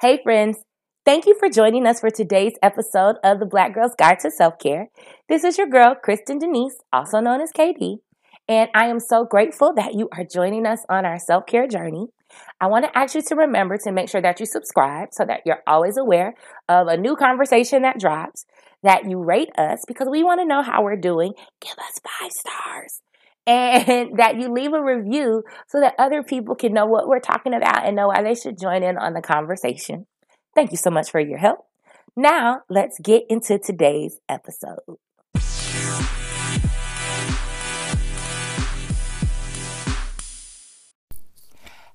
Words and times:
Hey, 0.00 0.20
friends. 0.22 0.58
Thank 1.04 1.26
you 1.26 1.34
for 1.40 1.48
joining 1.48 1.84
us 1.84 1.98
for 1.98 2.08
today's 2.08 2.52
episode 2.62 3.16
of 3.24 3.40
the 3.40 3.46
Black 3.46 3.74
Girl's 3.74 3.96
Guide 3.98 4.20
to 4.20 4.30
Self 4.30 4.56
Care. 4.60 4.90
This 5.28 5.42
is 5.42 5.58
your 5.58 5.66
girl, 5.66 5.96
Kristen 6.00 6.38
Denise, 6.38 6.76
also 6.92 7.18
known 7.18 7.40
as 7.40 7.50
KD, 7.50 7.96
and 8.46 8.70
I 8.76 8.86
am 8.86 9.00
so 9.00 9.24
grateful 9.24 9.72
that 9.74 9.94
you 9.94 10.08
are 10.12 10.22
joining 10.22 10.66
us 10.66 10.86
on 10.88 11.04
our 11.04 11.18
self 11.18 11.46
care 11.46 11.66
journey. 11.66 12.06
I 12.60 12.68
want 12.68 12.84
to 12.84 12.96
ask 12.96 13.16
you 13.16 13.22
to 13.22 13.34
remember 13.34 13.76
to 13.78 13.90
make 13.90 14.08
sure 14.08 14.22
that 14.22 14.38
you 14.38 14.46
subscribe 14.46 15.08
so 15.10 15.24
that 15.24 15.40
you're 15.44 15.64
always 15.66 15.96
aware 15.96 16.34
of 16.68 16.86
a 16.86 16.96
new 16.96 17.16
conversation 17.16 17.82
that 17.82 17.98
drops, 17.98 18.46
that 18.84 19.10
you 19.10 19.18
rate 19.18 19.50
us 19.58 19.80
because 19.88 20.06
we 20.08 20.22
want 20.22 20.40
to 20.40 20.46
know 20.46 20.62
how 20.62 20.84
we're 20.84 20.94
doing. 20.94 21.32
Give 21.60 21.76
us 21.76 22.00
five 22.20 22.30
stars 22.30 23.00
and 23.48 24.10
that 24.18 24.36
you 24.36 24.52
leave 24.52 24.72
a 24.72 24.82
review 24.82 25.42
so 25.66 25.80
that 25.80 25.94
other 25.98 26.22
people 26.22 26.54
can 26.54 26.72
know 26.72 26.86
what 26.86 27.08
we're 27.08 27.20
talking 27.20 27.54
about 27.54 27.86
and 27.86 27.96
know 27.96 28.08
why 28.08 28.22
they 28.22 28.34
should 28.34 28.58
join 28.60 28.82
in 28.82 28.98
on 28.98 29.14
the 29.14 29.22
conversation. 29.22 30.06
Thank 30.54 30.70
you 30.70 30.76
so 30.76 30.90
much 30.90 31.10
for 31.10 31.20
your 31.20 31.38
help. 31.38 31.66
Now, 32.14 32.62
let's 32.68 32.98
get 32.98 33.24
into 33.28 33.58
today's 33.58 34.20
episode. 34.28 34.98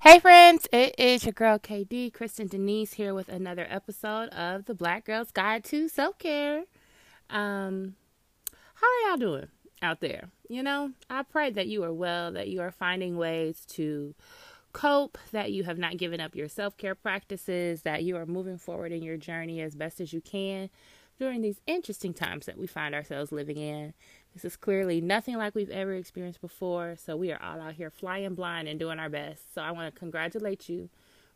Hey 0.02 0.20
friends, 0.20 0.68
it 0.74 0.96
is 0.98 1.24
your 1.24 1.32
girl 1.32 1.58
KD, 1.58 2.14
Kristen 2.14 2.48
Denise 2.48 2.94
here 2.94 3.14
with 3.14 3.30
another 3.30 3.66
episode 3.70 4.28
of 4.30 4.66
the 4.66 4.74
Black 4.74 5.06
Girl's 5.06 5.32
Guide 5.32 5.64
to 5.66 5.88
Self 5.88 6.18
Care. 6.18 6.64
Um, 7.30 7.96
how 8.76 8.88
are 8.88 9.10
y'all 9.10 9.18
doing? 9.18 9.48
Out 9.84 10.00
there. 10.00 10.30
You 10.48 10.64
know, 10.64 10.92
I 11.10 11.24
pray 11.24 11.52
that 11.52 11.68
you 11.68 11.84
are 11.84 11.94
well, 11.94 12.32
that 12.32 12.48
you 12.48 12.62
are 12.62 12.72
finding 12.72 13.18
ways 13.18 13.66
to 13.72 14.16
cope, 14.72 15.18
that 15.32 15.52
you 15.52 15.64
have 15.64 15.78
not 15.78 15.98
given 15.98 16.20
up 16.20 16.36
your 16.36 16.48
self 16.48 16.78
care 16.78 16.96
practices, 16.96 17.84
that 17.84 18.04
you 18.04 18.18
are 18.18 18.26
moving 18.26 18.58
forward 18.58 18.92
in 18.92 19.04
your 19.04 19.18
journey 19.18 19.62
as 19.62 19.76
best 19.76 20.02
as 20.02 20.14
you 20.14 20.22
can 20.22 20.70
during 21.20 21.42
these 21.42 21.62
interesting 21.68 22.14
times 22.14 22.48
that 22.48 22.58
we 22.58 22.66
find 22.66 22.96
ourselves 22.96 23.32
living 23.32 23.58
in. 23.58 23.94
This 24.34 24.44
is 24.44 24.56
clearly 24.56 25.00
nothing 25.00 25.38
like 25.38 25.54
we've 25.54 25.70
ever 25.70 25.94
experienced 25.94 26.42
before, 26.42 26.96
so 26.96 27.16
we 27.16 27.32
are 27.32 27.42
all 27.42 27.62
out 27.62 27.76
here 27.76 27.92
flying 27.92 28.34
blind 28.34 28.68
and 28.68 28.80
doing 28.80 28.98
our 28.98 29.10
best. 29.10 29.54
So 29.54 29.62
I 29.62 29.72
want 29.72 29.94
to 29.94 30.00
congratulate 30.00 30.68
you 30.70 30.90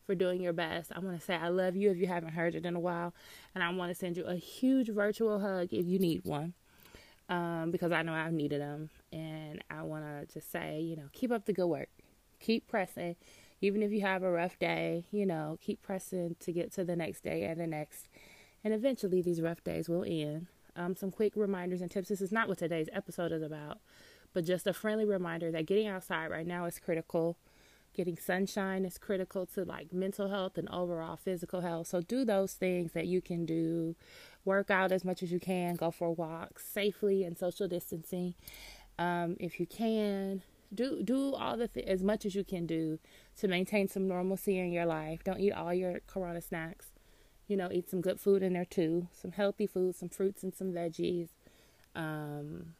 for 0.07 0.15
doing 0.15 0.41
your 0.41 0.53
best. 0.53 0.91
I 0.95 0.99
want 0.99 1.19
to 1.19 1.23
say 1.23 1.35
I 1.35 1.49
love 1.49 1.75
you 1.75 1.91
if 1.91 1.97
you 1.97 2.07
haven't 2.07 2.31
heard 2.31 2.55
it 2.55 2.65
in 2.65 2.75
a 2.75 2.79
while, 2.79 3.13
and 3.53 3.63
I 3.63 3.69
want 3.69 3.91
to 3.91 3.95
send 3.95 4.17
you 4.17 4.23
a 4.23 4.35
huge 4.35 4.89
virtual 4.89 5.39
hug 5.39 5.67
if 5.71 5.85
you 5.85 5.99
need 5.99 6.21
one 6.23 6.53
um, 7.29 7.71
because 7.71 7.91
I 7.91 8.01
know 8.03 8.13
I've 8.13 8.33
needed 8.33 8.61
them. 8.61 8.89
And 9.11 9.63
I 9.69 9.83
want 9.83 10.05
to 10.05 10.33
just 10.33 10.51
say, 10.51 10.79
you 10.79 10.95
know, 10.95 11.09
keep 11.13 11.31
up 11.31 11.45
the 11.45 11.53
good 11.53 11.67
work. 11.67 11.89
Keep 12.39 12.67
pressing. 12.67 13.15
Even 13.61 13.81
if 13.81 13.91
you 13.91 14.01
have 14.01 14.23
a 14.23 14.31
rough 14.31 14.59
day, 14.59 15.05
you 15.11 15.25
know, 15.25 15.57
keep 15.61 15.81
pressing 15.81 16.35
to 16.39 16.51
get 16.51 16.71
to 16.73 16.83
the 16.83 16.95
next 16.95 17.23
day 17.23 17.43
and 17.43 17.59
the 17.59 17.67
next. 17.67 18.07
And 18.63 18.73
eventually 18.73 19.21
these 19.21 19.41
rough 19.41 19.63
days 19.63 19.89
will 19.89 20.05
end. 20.05 20.47
Um, 20.75 20.95
some 20.95 21.09
quick 21.09 21.33
reminders 21.35 21.81
and 21.81 21.89
tips. 21.89 22.09
This 22.09 22.21
is 22.21 22.31
not 22.31 22.47
what 22.47 22.59
today's 22.59 22.89
episode 22.93 23.31
is 23.31 23.41
about, 23.41 23.79
but 24.33 24.45
just 24.45 24.67
a 24.67 24.73
friendly 24.73 25.05
reminder 25.05 25.51
that 25.51 25.65
getting 25.65 25.87
outside 25.87 26.27
right 26.27 26.45
now 26.45 26.65
is 26.65 26.77
critical. 26.77 27.37
Getting 27.95 28.15
sunshine 28.15 28.85
is 28.85 28.99
critical 28.99 29.47
to 29.47 29.65
like 29.65 29.91
mental 29.91 30.29
health 30.29 30.55
and 30.55 30.69
overall 30.69 31.15
physical 31.15 31.61
health. 31.61 31.87
So 31.87 32.01
do 32.01 32.23
those 32.23 32.53
things 32.53 32.91
that 32.91 33.07
you 33.07 33.21
can 33.21 33.43
do 33.43 33.95
work 34.47 34.71
out 34.71 34.91
as 34.91 35.05
much 35.05 35.21
as 35.21 35.31
you 35.31 35.39
can, 35.39 35.75
go 35.75 35.91
for 35.91 36.11
walks 36.11 36.65
safely 36.65 37.23
and 37.23 37.37
social 37.37 37.67
distancing. 37.67 38.33
Um, 38.97 39.35
if 39.39 39.59
you 39.59 39.67
can, 39.67 40.41
do 40.73 41.03
do 41.03 41.35
all 41.35 41.55
the 41.57 41.67
th- 41.67 41.85
as 41.85 42.01
much 42.01 42.25
as 42.25 42.33
you 42.33 42.43
can 42.43 42.65
do 42.65 42.97
to 43.39 43.47
maintain 43.47 43.87
some 43.87 44.07
normalcy 44.07 44.57
in 44.57 44.71
your 44.71 44.85
life. 44.85 45.23
Don't 45.23 45.39
eat 45.39 45.51
all 45.51 45.73
your 45.73 45.99
corona 46.07 46.41
snacks. 46.41 46.87
You 47.47 47.57
know, 47.57 47.69
eat 47.71 47.89
some 47.89 48.01
good 48.01 48.19
food 48.19 48.41
in 48.41 48.53
there 48.53 48.65
too, 48.65 49.07
some 49.13 49.31
healthy 49.31 49.67
food, 49.67 49.95
some 49.95 50.09
fruits 50.09 50.43
and 50.43 50.53
some 50.53 50.73
veggies. 50.73 51.29
Um, 51.95 52.73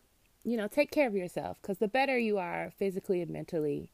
you 0.44 0.58
know, 0.58 0.68
take 0.68 0.92
care 0.92 1.08
of 1.08 1.16
yourself 1.16 1.58
because 1.62 1.78
the 1.78 1.88
better 1.88 2.18
you 2.18 2.38
are 2.38 2.72
physically 2.78 3.22
and 3.22 3.31
mentally, 3.31 3.91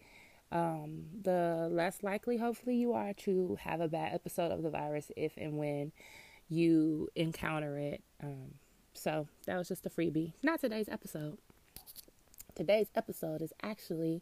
um, 0.51 1.05
the 1.21 1.67
less 1.71 2.03
likely, 2.03 2.37
hopefully, 2.37 2.75
you 2.75 2.93
are 2.93 3.13
to 3.13 3.57
have 3.61 3.81
a 3.81 3.87
bad 3.87 4.13
episode 4.13 4.51
of 4.51 4.61
the 4.61 4.69
virus 4.69 5.11
if 5.17 5.33
and 5.37 5.57
when 5.57 5.91
you 6.53 7.09
encounter 7.15 7.77
it. 7.77 8.03
Um, 8.21 8.55
so 8.93 9.27
that 9.45 9.57
was 9.57 9.67
just 9.67 9.85
a 9.85 9.89
freebie. 9.89 10.33
Not 10.43 10.61
today's 10.61 10.89
episode. 10.89 11.37
Today's 12.55 12.87
episode 12.95 13.41
is 13.41 13.51
actually 13.63 14.21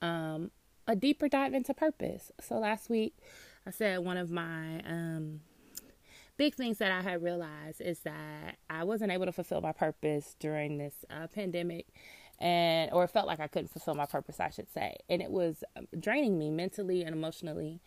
um, 0.00 0.50
a 0.86 0.96
deeper 0.96 1.28
dive 1.28 1.54
into 1.54 1.72
purpose. 1.72 2.32
So 2.40 2.58
last 2.58 2.90
week, 2.90 3.14
I 3.66 3.70
said 3.70 4.00
one 4.00 4.16
of 4.16 4.30
my 4.30 4.80
um, 4.84 5.40
big 6.36 6.54
things 6.54 6.78
that 6.78 6.90
I 6.90 7.02
had 7.02 7.22
realized 7.22 7.80
is 7.80 8.00
that 8.00 8.56
I 8.68 8.84
wasn't 8.84 9.12
able 9.12 9.26
to 9.26 9.32
fulfill 9.32 9.60
my 9.60 9.72
purpose 9.72 10.34
during 10.40 10.78
this 10.78 11.04
uh, 11.08 11.28
pandemic 11.28 11.86
and 12.40 12.90
or 12.92 13.06
felt 13.06 13.28
like 13.28 13.38
I 13.38 13.46
couldn't 13.46 13.70
fulfill 13.70 13.94
my 13.94 14.06
purpose 14.06 14.40
I 14.40 14.50
should 14.50 14.72
say 14.72 14.96
and 15.08 15.22
it 15.22 15.30
was 15.30 15.62
um, 15.76 15.86
draining 16.00 16.38
me 16.38 16.50
mentally 16.50 17.02
and 17.02 17.14
emotionally 17.14 17.80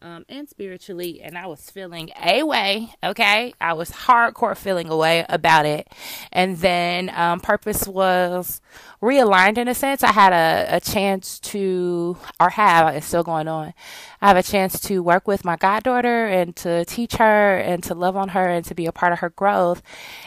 um, 0.00 0.24
and 0.28 0.48
spiritually, 0.48 1.20
and 1.22 1.36
I 1.36 1.46
was 1.46 1.70
feeling 1.70 2.10
a 2.22 2.42
way. 2.42 2.94
Okay, 3.02 3.54
I 3.60 3.72
was 3.72 3.90
hardcore 3.90 4.56
feeling 4.56 4.88
a 4.88 4.96
way 4.96 5.24
about 5.28 5.66
it, 5.66 5.88
and 6.32 6.56
then 6.58 7.10
um, 7.10 7.40
purpose 7.40 7.86
was 7.86 8.60
realigned 9.02 9.58
in 9.58 9.68
a 9.68 9.74
sense. 9.74 10.02
I 10.02 10.12
had 10.12 10.32
a, 10.32 10.76
a 10.76 10.80
chance 10.80 11.38
to, 11.40 12.16
or 12.40 12.50
have, 12.50 12.94
it's 12.94 13.06
still 13.06 13.22
going 13.22 13.48
on. 13.48 13.74
I 14.20 14.28
have 14.28 14.36
a 14.36 14.42
chance 14.42 14.80
to 14.82 15.02
work 15.02 15.28
with 15.28 15.44
my 15.44 15.56
goddaughter 15.56 16.26
and 16.26 16.54
to 16.56 16.84
teach 16.84 17.16
her 17.16 17.56
and 17.56 17.82
to 17.84 17.94
love 17.94 18.16
on 18.16 18.30
her 18.30 18.48
and 18.48 18.64
to 18.66 18.74
be 18.74 18.86
a 18.86 18.92
part 18.92 19.12
of 19.12 19.20
her 19.20 19.30
growth, 19.30 19.82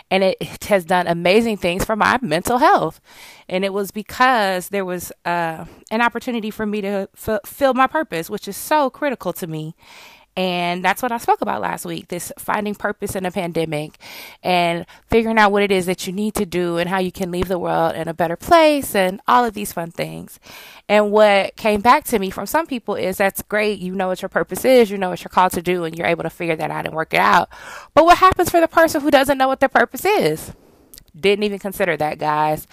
and 0.09 0.23
it, 0.23 0.37
it 0.39 0.65
has 0.65 0.85
done 0.85 1.07
amazing 1.07 1.57
things 1.57 1.85
for 1.85 1.95
my 1.95 2.19
mental 2.21 2.57
health. 2.57 2.99
And 3.47 3.65
it 3.65 3.73
was 3.73 3.91
because 3.91 4.69
there 4.69 4.85
was 4.85 5.11
uh, 5.25 5.65
an 5.91 6.01
opportunity 6.01 6.49
for 6.49 6.65
me 6.65 6.81
to 6.81 7.09
fulfill 7.13 7.75
my 7.75 7.85
purpose, 7.85 8.29
which 8.29 8.47
is 8.47 8.57
so 8.57 8.89
critical 8.89 9.33
to 9.33 9.45
me. 9.45 9.75
And 10.37 10.83
that's 10.83 11.01
what 11.01 11.11
I 11.11 11.17
spoke 11.17 11.41
about 11.41 11.59
last 11.59 11.85
week 11.85 12.07
this 12.07 12.31
finding 12.39 12.73
purpose 12.73 13.17
in 13.17 13.25
a 13.25 13.31
pandemic 13.31 13.97
and 14.41 14.85
figuring 15.07 15.37
out 15.37 15.51
what 15.51 15.61
it 15.61 15.73
is 15.73 15.87
that 15.87 16.07
you 16.07 16.13
need 16.13 16.35
to 16.35 16.45
do 16.45 16.77
and 16.77 16.89
how 16.89 16.99
you 16.99 17.11
can 17.11 17.31
leave 17.31 17.49
the 17.49 17.59
world 17.59 17.95
in 17.95 18.07
a 18.07 18.13
better 18.13 18.37
place 18.37 18.95
and 18.95 19.19
all 19.27 19.43
of 19.43 19.53
these 19.53 19.73
fun 19.73 19.91
things. 19.91 20.39
And 20.87 21.11
what 21.11 21.57
came 21.57 21.81
back 21.81 22.05
to 22.05 22.17
me 22.17 22.29
from 22.29 22.45
some 22.45 22.65
people 22.65 22.95
is 22.95 23.17
that's 23.17 23.41
great. 23.41 23.79
You 23.79 23.93
know 23.93 24.07
what 24.07 24.21
your 24.21 24.29
purpose 24.29 24.63
is, 24.63 24.89
you 24.89 24.97
know 24.97 25.09
what 25.09 25.21
you're 25.21 25.29
called 25.29 25.51
to 25.51 25.61
do, 25.61 25.83
and 25.83 25.97
you're 25.97 26.07
able 26.07 26.23
to 26.23 26.29
figure 26.29 26.55
that 26.55 26.71
out 26.71 26.85
and 26.85 26.95
work 26.95 27.13
it 27.13 27.19
out. 27.19 27.49
But 27.93 28.05
what 28.05 28.17
happens 28.17 28.49
for 28.49 28.61
the 28.61 28.69
person 28.69 29.01
who 29.01 29.11
doesn't 29.11 29.37
know 29.37 29.49
what 29.49 29.59
their 29.59 29.67
purpose 29.67 30.05
is? 30.05 30.53
Didn't 31.19 31.43
even 31.43 31.59
consider 31.59 31.97
that, 31.97 32.19
guys. 32.19 32.67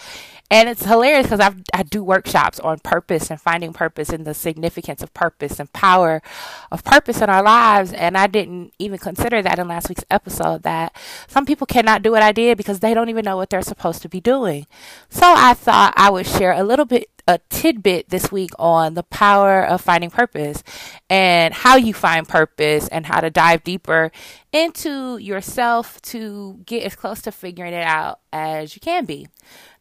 And 0.50 0.69
it's 0.69 0.84
hilarious 0.84 1.26
because 1.26 1.41
I 1.41 1.54
I 1.75 1.82
do 1.82 2.03
workshops 2.03 2.59
on 2.60 2.78
purpose 2.78 3.31
and 3.31 3.41
finding 3.41 3.72
purpose 3.72 4.09
and 4.09 4.25
the 4.25 4.32
significance 4.34 5.03
of 5.03 5.12
purpose 5.12 5.60
and 5.60 5.70
power 5.72 6.22
of 6.72 6.84
purpose 6.84 7.20
in 7.20 7.28
our 7.28 7.42
lives. 7.42 7.92
And 7.92 8.16
I 8.16 8.26
didn't 8.26 8.72
even 8.78 8.98
consider 8.98 9.42
that 9.42 9.59
in 9.59 9.69
last 9.69 9.88
week's 9.88 10.04
episode 10.10 10.62
that 10.62 10.97
some 11.26 11.44
people 11.44 11.66
cannot 11.66 12.03
do 12.03 12.12
what 12.12 12.22
I 12.22 12.32
did 12.32 12.56
because 12.56 12.81
they 12.81 12.94
don't 12.94 13.10
even 13.10 13.25
know 13.25 13.36
what 13.36 13.50
they're 13.50 13.62
supposed 13.62 14.00
to 14.03 14.09
be 14.09 14.20
doing. 14.20 14.66
So 15.10 15.22
I 15.25 15.53
thought 15.54 15.92
I 15.97 16.10
would 16.10 16.26
share 16.26 16.53
a 16.53 16.65
little 16.65 16.86
bit 16.86 17.09
a 17.28 17.39
tidbit 17.50 18.09
this 18.09 18.33
week 18.33 18.50
on 18.59 18.94
the 18.94 19.03
power 19.03 19.62
of 19.62 19.83
finding 19.83 20.11
purpose 20.11 20.65
and 21.11 21.53
how 21.53 21.77
you 21.77 21.93
find 21.93 22.27
purpose 22.27 22.89
and 22.89 23.05
how 23.05 23.21
to 23.21 23.28
dive 23.28 23.62
deeper 23.62 24.11
into 24.50 25.19
yourself 25.19 26.00
to 26.00 26.59
get 26.65 26.84
as 26.84 26.97
close 26.97 27.21
to 27.21 27.31
figuring 27.31 27.75
it 27.75 27.84
out 27.84 28.21
as 28.33 28.75
you 28.75 28.81
can 28.81 29.05
be. 29.05 29.28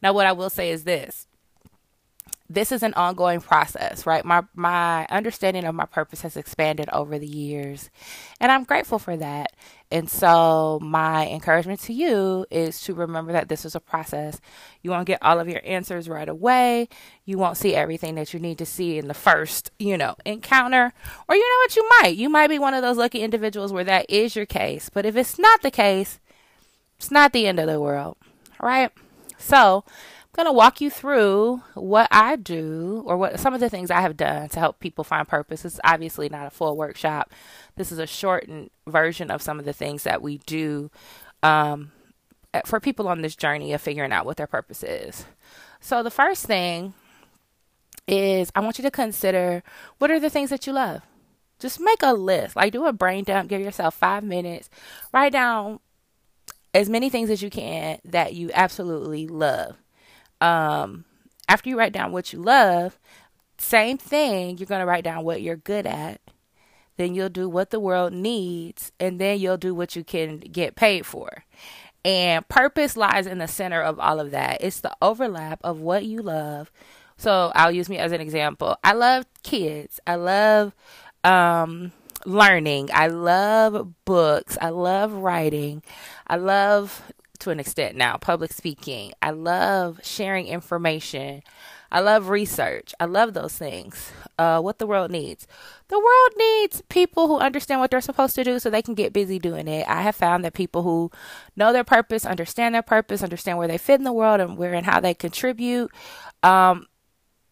Now, 0.04 0.12
what 0.12 0.28
I 0.28 0.34
will 0.34 0.50
say 0.50 0.72
is 0.72 0.84
this 0.84 1.27
this 2.50 2.72
is 2.72 2.82
an 2.82 2.94
ongoing 2.94 3.42
process, 3.42 4.06
right? 4.06 4.24
My 4.24 4.44
my 4.56 5.06
understanding 5.08 5.66
of 5.66 5.76
my 5.76 5.86
purpose 5.86 6.22
has 6.22 6.38
expanded 6.38 6.88
over 6.94 7.20
the 7.20 7.28
years, 7.28 7.90
and 8.40 8.52
I'm 8.52 8.64
grateful 8.64 9.00
for 9.00 9.18
that. 9.18 9.52
And 9.90 10.10
so, 10.10 10.80
my 10.82 11.28
encouragement 11.28 11.80
to 11.82 11.94
you 11.94 12.46
is 12.52 12.82
to 12.82 12.94
remember 12.94 13.32
that 13.32 13.48
this 13.48 13.64
is 13.66 13.76
a 13.76 13.80
process. 13.80 14.42
You 14.82 14.92
won't 14.92 15.08
get 15.08 15.22
all 15.22 15.40
of 15.40 15.48
your 15.48 15.62
answers 15.66 16.10
right 16.10 16.28
away. 16.28 16.90
You 17.26 17.38
won't 17.38 17.58
see 17.58 17.74
everything 17.74 18.16
that 18.16 18.34
you 18.34 18.40
need 18.40 18.58
to 18.58 18.66
see 18.66 18.98
in 18.98 19.08
the 19.08 19.14
first, 19.14 19.72
you 19.80 19.98
know, 19.98 20.16
encounter. 20.26 20.94
Or 21.30 21.36
you 21.36 21.42
know 21.42 21.64
what 21.64 21.76
you 21.76 21.90
might. 22.02 22.16
You 22.18 22.30
might 22.30 22.50
be 22.50 22.60
one 22.60 22.74
of 22.74 22.82
those 22.82 22.98
lucky 22.98 23.22
individuals 23.22 23.72
where 23.72 23.86
that 23.86 24.10
is 24.10 24.36
your 24.36 24.46
case. 24.46 24.90
But 24.90 25.06
if 25.06 25.16
it's 25.16 25.40
not 25.40 25.62
the 25.62 25.72
case, 25.72 26.20
it's 26.98 27.12
not 27.12 27.32
the 27.32 27.48
end 27.48 27.60
of 27.60 27.68
the 27.68 27.80
world. 27.80 28.18
Right? 28.62 28.92
So, 29.38 29.86
going 30.38 30.46
to 30.46 30.54
walk 30.54 30.80
you 30.82 30.92
through 30.92 31.64
what 31.74 32.08
I 32.12 32.36
do 32.36 33.04
or 33.08 33.18
what 33.18 33.40
some 33.40 33.56
of 33.56 33.60
the 33.60 33.70
things 33.70 33.90
I 33.90 34.02
have 34.02 34.16
done 34.16 34.50
to 34.50 34.60
help 34.60 34.80
people 34.80 35.04
find 35.04 35.28
purpose. 35.28 35.66
It's 35.66 35.80
obviously 35.84 36.30
not 36.30 36.46
a 36.46 36.52
full 36.52 36.78
workshop. 36.78 37.34
This 37.76 37.92
is 37.92 37.98
a 37.98 38.06
shortened 38.06 38.70
version 38.86 39.32
of 39.32 39.42
some 39.42 39.58
of 39.58 39.66
the 39.66 39.74
things 39.74 40.04
that 40.04 40.22
we 40.22 40.38
do 40.46 40.92
um, 41.42 41.92
for 42.66 42.80
people 42.80 43.08
on 43.08 43.22
this 43.22 43.36
journey 43.36 43.74
of 43.74 43.82
figuring 43.82 44.12
out 44.12 44.28
what 44.28 44.38
their 44.38 44.48
purpose 44.48 44.84
is. 44.84 45.26
So, 45.80 46.04
the 46.04 46.12
first 46.12 46.46
thing 46.46 46.94
is 48.08 48.52
I 48.56 48.60
want 48.60 48.78
you 48.78 48.84
to 48.84 48.92
consider 48.92 49.64
what 49.98 50.12
are 50.12 50.20
the 50.20 50.30
things 50.30 50.52
that 50.52 50.68
you 50.68 50.74
love? 50.74 51.02
Just 51.60 51.80
make 51.80 52.04
a 52.04 52.14
list. 52.14 52.56
Like 52.56 52.74
do 52.74 52.86
a 52.86 52.94
brain 52.94 53.24
dump, 53.24 53.50
give 53.50 53.62
yourself 53.62 53.96
5 53.96 54.24
minutes. 54.24 54.70
Write 55.12 55.34
down 55.34 55.80
as 56.76 56.90
many 56.90 57.10
things 57.10 57.32
as 57.32 57.42
you 57.42 57.50
can 57.50 58.00
that 58.06 58.36
you 58.36 58.52
absolutely 58.54 59.26
love. 59.26 59.78
Um 60.42 61.06
after 61.50 61.70
you 61.70 61.78
write 61.78 61.94
down 61.94 62.12
what 62.12 62.34
you 62.34 62.42
love, 62.42 63.00
same 63.58 63.98
thing, 63.98 64.58
you're 64.58 64.68
going 64.68 64.82
to 64.82 64.86
write 64.86 65.04
down 65.04 65.24
what 65.24 65.42
you're 65.42 65.56
good 65.56 65.88
at. 65.88 66.22
Then 66.98 67.14
you'll 67.14 67.30
do 67.30 67.48
what 67.48 67.70
the 67.70 67.80
world 67.80 68.12
needs, 68.12 68.92
and 69.00 69.20
then 69.20 69.40
you'll 69.40 69.58
do 69.58 69.74
what 69.74 69.96
you 69.96 70.04
can 70.04 70.40
get 70.40 70.76
paid 70.76 71.06
for. 71.06 71.46
And 72.04 72.48
purpose 72.48 72.98
lies 72.98 73.28
in 73.28 73.38
the 73.38 73.48
center 73.48 73.82
of 73.82 74.00
all 74.00 74.20
of 74.20 74.32
that. 74.32 74.62
It's 74.62 74.82
the 74.82 74.96
overlap 75.02 75.60
of 75.64 75.80
what 75.80 76.06
you 76.06 76.22
love. 76.22 76.72
So 77.18 77.52
I'll 77.56 77.72
use 77.72 77.90
me 77.90 77.98
as 77.98 78.12
an 78.12 78.22
example. 78.22 78.78
I 78.84 78.94
love 78.94 79.26
kids. 79.44 80.00
I 80.08 80.16
love 80.16 80.74
um, 81.24 81.92
learning. 82.26 82.90
I 82.94 83.08
love 83.08 83.94
books. 84.06 84.58
I 84.62 84.70
love 84.70 85.14
writing. 85.14 85.84
I 86.28 86.38
love, 86.38 87.02
to 87.40 87.50
an 87.50 87.60
extent 87.60 87.96
now, 87.96 88.18
public 88.18 88.54
speaking. 88.54 89.14
I 89.22 89.32
love 89.32 90.00
sharing 90.04 90.48
information. 90.48 91.44
I 91.92 92.02
love 92.02 92.30
research. 92.30 92.94
I 93.00 93.06
love 93.06 93.34
those 93.34 93.58
things. 93.58 94.12
Uh, 94.38 94.60
what 94.60 94.78
the 94.80 94.88
world 94.88 95.10
needs. 95.10 95.48
The 95.88 95.98
world 95.98 96.32
needs 96.38 96.82
people 96.90 97.28
who 97.28 97.40
understand 97.40 97.80
what 97.80 97.92
they're 97.92 98.02
supposed 98.02 98.36
to 98.36 98.44
do 98.44 98.60
so 98.60 98.70
they 98.70 98.82
can 98.82 98.94
get 98.94 99.14
busy 99.14 99.40
doing 99.40 99.68
it. 99.68 99.88
I 99.88 100.02
have 100.02 100.16
found 100.16 100.44
that 100.44 100.54
people 100.54 100.84
who 100.84 101.12
know 101.56 101.72
their 101.72 101.86
purpose, 101.86 102.26
understand 102.26 102.76
their 102.76 102.82
purpose, 102.82 103.24
understand 103.24 103.58
where 103.58 103.68
they 103.68 103.78
fit 103.78 104.00
in 104.00 104.04
the 104.04 104.14
world 104.14 104.42
and 104.42 104.58
where 104.58 104.74
and 104.74 104.86
how 104.86 105.00
they 105.00 105.14
contribute, 105.14 105.92
um, 106.44 106.88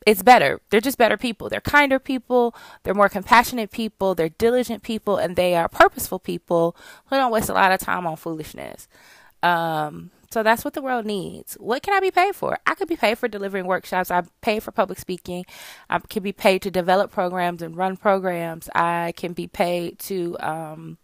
it's 0.05 0.21
better. 0.21 0.61
They're 0.69 0.81
just 0.81 0.99
better 0.99 1.17
people. 1.17 1.49
They're 1.49 1.61
kinder 1.61 1.97
people. 1.97 2.55
They're 2.83 2.93
more 2.93 3.09
compassionate 3.09 3.71
people. 3.71 4.13
They're 4.13 4.29
diligent 4.29 4.83
people, 4.83 5.17
and 5.17 5.35
they 5.35 5.55
are 5.55 5.67
purposeful 5.67 6.19
people 6.19 6.75
who 7.07 7.15
don't 7.15 7.31
waste 7.31 7.49
a 7.49 7.53
lot 7.53 7.71
of 7.71 7.79
time 7.79 8.05
on 8.05 8.15
foolishness. 8.15 8.87
Um, 9.45 10.09
so 10.31 10.43
that's 10.43 10.65
what 10.65 10.73
the 10.73 10.81
world 10.81 11.05
needs. 11.05 11.53
What 11.61 11.83
can 11.83 11.93
I 11.93 11.99
be 11.99 12.11
paid 12.11 12.35
for? 12.35 12.57
I 12.65 12.75
could 12.75 12.89
be 12.89 12.97
paid 12.97 13.17
for 13.17 13.27
delivering 13.27 13.67
workshops. 13.67 14.11
I 14.11 14.23
pay 14.41 14.59
for 14.59 14.71
public 14.71 14.99
speaking. 14.99 15.45
I 15.89 15.99
can 15.99 16.23
be 16.23 16.33
paid 16.33 16.61
to 16.63 16.71
develop 16.71 17.11
programs 17.11 17.61
and 17.61 17.77
run 17.77 17.95
programs. 17.95 18.67
I 18.73 19.13
can 19.15 19.33
be 19.33 19.47
paid 19.47 19.99
to 19.99 20.35
um, 20.39 20.97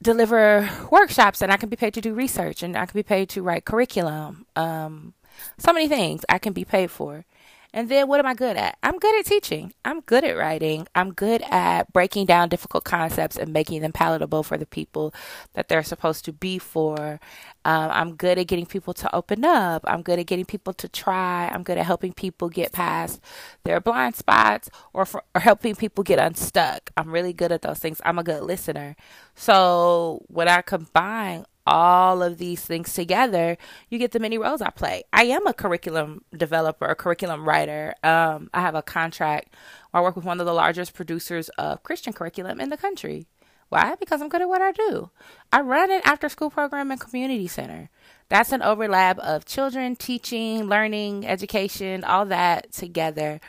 deliver 0.00 0.70
workshops, 0.90 1.42
and 1.42 1.52
I 1.52 1.56
can 1.56 1.68
be 1.68 1.76
paid 1.76 1.92
to 1.94 2.00
do 2.00 2.14
research, 2.14 2.62
and 2.62 2.76
I 2.76 2.86
can 2.86 2.96
be 2.96 3.02
paid 3.02 3.28
to 3.30 3.42
write 3.42 3.64
curriculum. 3.64 4.46
Um, 4.54 5.14
so 5.58 5.72
many 5.72 5.88
things 5.88 6.24
I 6.28 6.38
can 6.38 6.52
be 6.52 6.64
paid 6.64 6.90
for. 6.90 7.24
And 7.72 7.88
then 7.88 8.08
what 8.08 8.18
am 8.18 8.26
I 8.26 8.34
good 8.34 8.56
at? 8.56 8.78
I'm 8.82 8.98
good 8.98 9.18
at 9.18 9.26
teaching. 9.26 9.72
I'm 9.84 10.00
good 10.00 10.24
at 10.24 10.36
writing. 10.36 10.88
I'm 10.94 11.12
good 11.12 11.42
at 11.50 11.92
breaking 11.92 12.26
down 12.26 12.48
difficult 12.48 12.84
concepts 12.84 13.36
and 13.36 13.52
making 13.52 13.82
them 13.82 13.92
palatable 13.92 14.42
for 14.42 14.58
the 14.58 14.66
people 14.66 15.14
that 15.54 15.68
they're 15.68 15.82
supposed 15.82 16.24
to 16.24 16.32
be 16.32 16.58
for. 16.58 17.20
Um, 17.64 17.90
I'm 17.92 18.16
good 18.16 18.38
at 18.38 18.46
getting 18.48 18.66
people 18.66 18.94
to 18.94 19.14
open 19.14 19.44
up. 19.44 19.84
I'm 19.86 20.02
good 20.02 20.18
at 20.18 20.26
getting 20.26 20.46
people 20.46 20.72
to 20.74 20.88
try. 20.88 21.48
I'm 21.48 21.62
good 21.62 21.78
at 21.78 21.86
helping 21.86 22.12
people 22.12 22.48
get 22.48 22.72
past 22.72 23.20
their 23.64 23.80
blind 23.80 24.16
spots 24.16 24.68
or, 24.92 25.04
for, 25.04 25.22
or 25.34 25.40
helping 25.40 25.76
people 25.76 26.02
get 26.02 26.18
unstuck. 26.18 26.90
I'm 26.96 27.12
really 27.12 27.32
good 27.32 27.52
at 27.52 27.62
those 27.62 27.78
things. 27.78 28.00
I'm 28.04 28.18
a 28.18 28.24
good 28.24 28.42
listener. 28.42 28.96
So 29.36 30.24
when 30.28 30.48
I 30.48 30.62
combine 30.62 31.44
all 31.66 32.22
of 32.22 32.38
these 32.38 32.64
things 32.64 32.92
together, 32.94 33.56
you 33.88 33.98
get 33.98 34.12
the 34.12 34.18
many 34.18 34.38
roles 34.38 34.62
I 34.62 34.70
play. 34.70 35.04
I 35.12 35.24
am 35.24 35.46
a 35.46 35.52
curriculum 35.52 36.24
developer, 36.36 36.86
a 36.86 36.94
curriculum 36.94 37.46
writer. 37.46 37.94
Um, 38.02 38.50
I 38.52 38.60
have 38.60 38.74
a 38.74 38.82
contract 38.82 39.54
I 39.92 40.00
work 40.00 40.16
with 40.16 40.24
one 40.24 40.40
of 40.40 40.46
the 40.46 40.54
largest 40.54 40.94
producers 40.94 41.48
of 41.50 41.82
Christian 41.82 42.12
curriculum 42.12 42.60
in 42.60 42.70
the 42.70 42.76
country. 42.76 43.26
Why? 43.68 43.94
Because 43.94 44.20
I'm 44.20 44.28
good 44.28 44.42
at 44.42 44.48
what 44.48 44.62
I 44.62 44.72
do. 44.72 45.10
I 45.52 45.60
run 45.60 45.92
an 45.92 46.00
after 46.04 46.28
school 46.28 46.50
program 46.50 46.90
and 46.90 47.00
community 47.00 47.46
center. 47.46 47.88
That's 48.28 48.52
an 48.52 48.62
overlap 48.62 49.18
of 49.20 49.44
children, 49.44 49.96
teaching, 49.96 50.64
learning, 50.64 51.26
education, 51.26 52.02
all 52.02 52.26
that 52.26 52.72
together. 52.72 53.40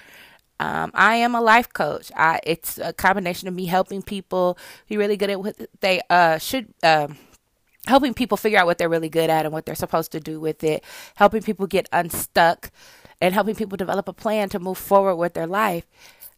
Um, 0.59 0.91
I 0.93 1.15
am 1.15 1.33
a 1.33 1.41
life 1.41 1.73
coach. 1.73 2.11
I, 2.15 2.39
it's 2.43 2.77
a 2.77 2.93
combination 2.93 3.47
of 3.47 3.55
me 3.55 3.65
helping 3.65 4.03
people 4.03 4.59
be 4.87 4.95
really 4.95 5.17
good 5.17 5.31
at 5.31 5.41
what 5.41 5.55
they 5.81 6.01
uh, 6.07 6.37
should. 6.37 6.71
Um, 6.83 7.17
helping 7.87 8.13
people 8.13 8.37
figure 8.37 8.59
out 8.59 8.65
what 8.65 8.77
they're 8.77 8.89
really 8.89 9.09
good 9.09 9.29
at 9.29 9.45
and 9.45 9.53
what 9.53 9.65
they're 9.65 9.75
supposed 9.75 10.11
to 10.11 10.19
do 10.19 10.39
with 10.39 10.63
it, 10.63 10.83
helping 11.15 11.41
people 11.41 11.67
get 11.67 11.89
unstuck, 11.91 12.71
and 13.19 13.33
helping 13.33 13.55
people 13.55 13.77
develop 13.77 14.07
a 14.07 14.13
plan 14.13 14.49
to 14.49 14.59
move 14.59 14.77
forward 14.77 15.15
with 15.15 15.33
their 15.33 15.47
life. 15.47 15.85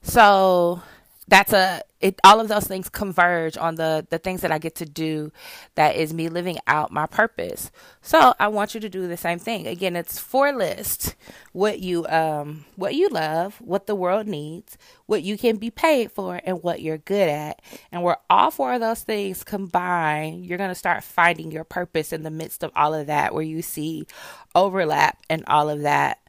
So 0.01 0.81
that's 1.27 1.53
a 1.53 1.81
it 2.01 2.19
all 2.25 2.41
of 2.41 2.49
those 2.49 2.65
things 2.65 2.89
converge 2.89 3.57
on 3.57 3.75
the 3.75 4.05
the 4.09 4.17
things 4.17 4.41
that 4.41 4.51
I 4.51 4.57
get 4.57 4.75
to 4.75 4.85
do 4.85 5.31
that 5.75 5.95
is 5.95 6.13
me 6.13 6.27
living 6.29 6.57
out 6.67 6.91
my 6.91 7.05
purpose. 7.05 7.71
So 8.01 8.33
I 8.39 8.49
want 8.49 8.75
you 8.75 8.81
to 8.81 8.89
do 8.89 9.07
the 9.07 9.15
same 9.17 9.39
thing. 9.39 9.65
Again, 9.67 9.95
it's 9.95 10.19
four 10.19 10.51
lists. 10.51 11.15
What 11.53 11.79
you 11.79 12.05
um 12.07 12.65
what 12.75 12.95
you 12.95 13.07
love, 13.09 13.55
what 13.61 13.87
the 13.87 13.95
world 13.95 14.27
needs, 14.27 14.77
what 15.05 15.23
you 15.23 15.37
can 15.37 15.57
be 15.57 15.71
paid 15.71 16.11
for 16.11 16.41
and 16.43 16.61
what 16.61 16.81
you're 16.81 16.97
good 16.97 17.29
at. 17.29 17.61
And 17.91 18.03
where 18.03 18.17
all 18.29 18.51
four 18.51 18.73
of 18.73 18.81
those 18.81 19.01
things 19.01 19.43
combine, 19.43 20.43
you're 20.43 20.57
going 20.57 20.69
to 20.71 20.75
start 20.75 21.03
finding 21.03 21.51
your 21.51 21.63
purpose 21.63 22.11
in 22.11 22.23
the 22.23 22.31
midst 22.31 22.63
of 22.63 22.71
all 22.75 22.93
of 22.93 23.07
that 23.07 23.33
where 23.33 23.43
you 23.43 23.61
see 23.61 24.07
overlap 24.55 25.19
and 25.29 25.43
all 25.47 25.69
of 25.69 25.81
that. 25.83 26.19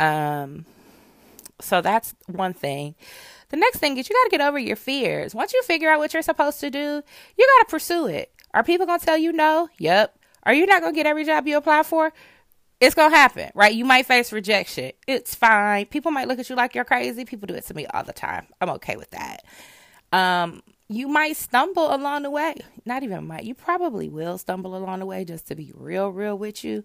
Um 0.00 0.64
so 1.60 1.80
that's 1.80 2.14
one 2.26 2.54
thing. 2.54 2.94
The 3.52 3.58
next 3.58 3.78
thing 3.78 3.98
is 3.98 4.08
you 4.08 4.16
got 4.16 4.30
to 4.30 4.38
get 4.38 4.40
over 4.40 4.58
your 4.58 4.76
fears. 4.76 5.34
Once 5.34 5.52
you 5.52 5.62
figure 5.62 5.90
out 5.90 5.98
what 5.98 6.14
you're 6.14 6.22
supposed 6.22 6.58
to 6.60 6.70
do, 6.70 7.02
you 7.36 7.48
got 7.58 7.66
to 7.66 7.70
pursue 7.70 8.06
it. 8.06 8.32
Are 8.54 8.64
people 8.64 8.86
going 8.86 8.98
to 8.98 9.04
tell 9.04 9.18
you 9.18 9.30
no? 9.30 9.68
Yep. 9.78 10.18
Are 10.44 10.54
you 10.54 10.64
not 10.64 10.80
going 10.80 10.94
to 10.94 10.96
get 10.96 11.06
every 11.06 11.24
job 11.24 11.46
you 11.46 11.58
apply 11.58 11.82
for? 11.82 12.14
It's 12.80 12.94
going 12.94 13.10
to 13.10 13.16
happen, 13.16 13.50
right? 13.54 13.74
You 13.74 13.84
might 13.84 14.06
face 14.06 14.32
rejection. 14.32 14.92
It's 15.06 15.34
fine. 15.34 15.84
People 15.86 16.10
might 16.12 16.28
look 16.28 16.38
at 16.38 16.48
you 16.48 16.56
like 16.56 16.74
you're 16.74 16.84
crazy. 16.84 17.26
People 17.26 17.46
do 17.46 17.54
it 17.54 17.66
to 17.66 17.74
me 17.74 17.86
all 17.86 18.02
the 18.02 18.14
time. 18.14 18.46
I'm 18.58 18.70
okay 18.70 18.96
with 18.96 19.10
that. 19.10 19.44
Um, 20.12 20.62
you 20.88 21.06
might 21.06 21.36
stumble 21.36 21.94
along 21.94 22.22
the 22.22 22.30
way. 22.30 22.54
Not 22.86 23.02
even 23.02 23.26
might. 23.26 23.44
You 23.44 23.54
probably 23.54 24.08
will 24.08 24.38
stumble 24.38 24.74
along 24.74 25.00
the 25.00 25.06
way 25.06 25.26
just 25.26 25.46
to 25.48 25.54
be 25.54 25.72
real, 25.74 26.08
real 26.08 26.36
with 26.38 26.64
you. 26.64 26.84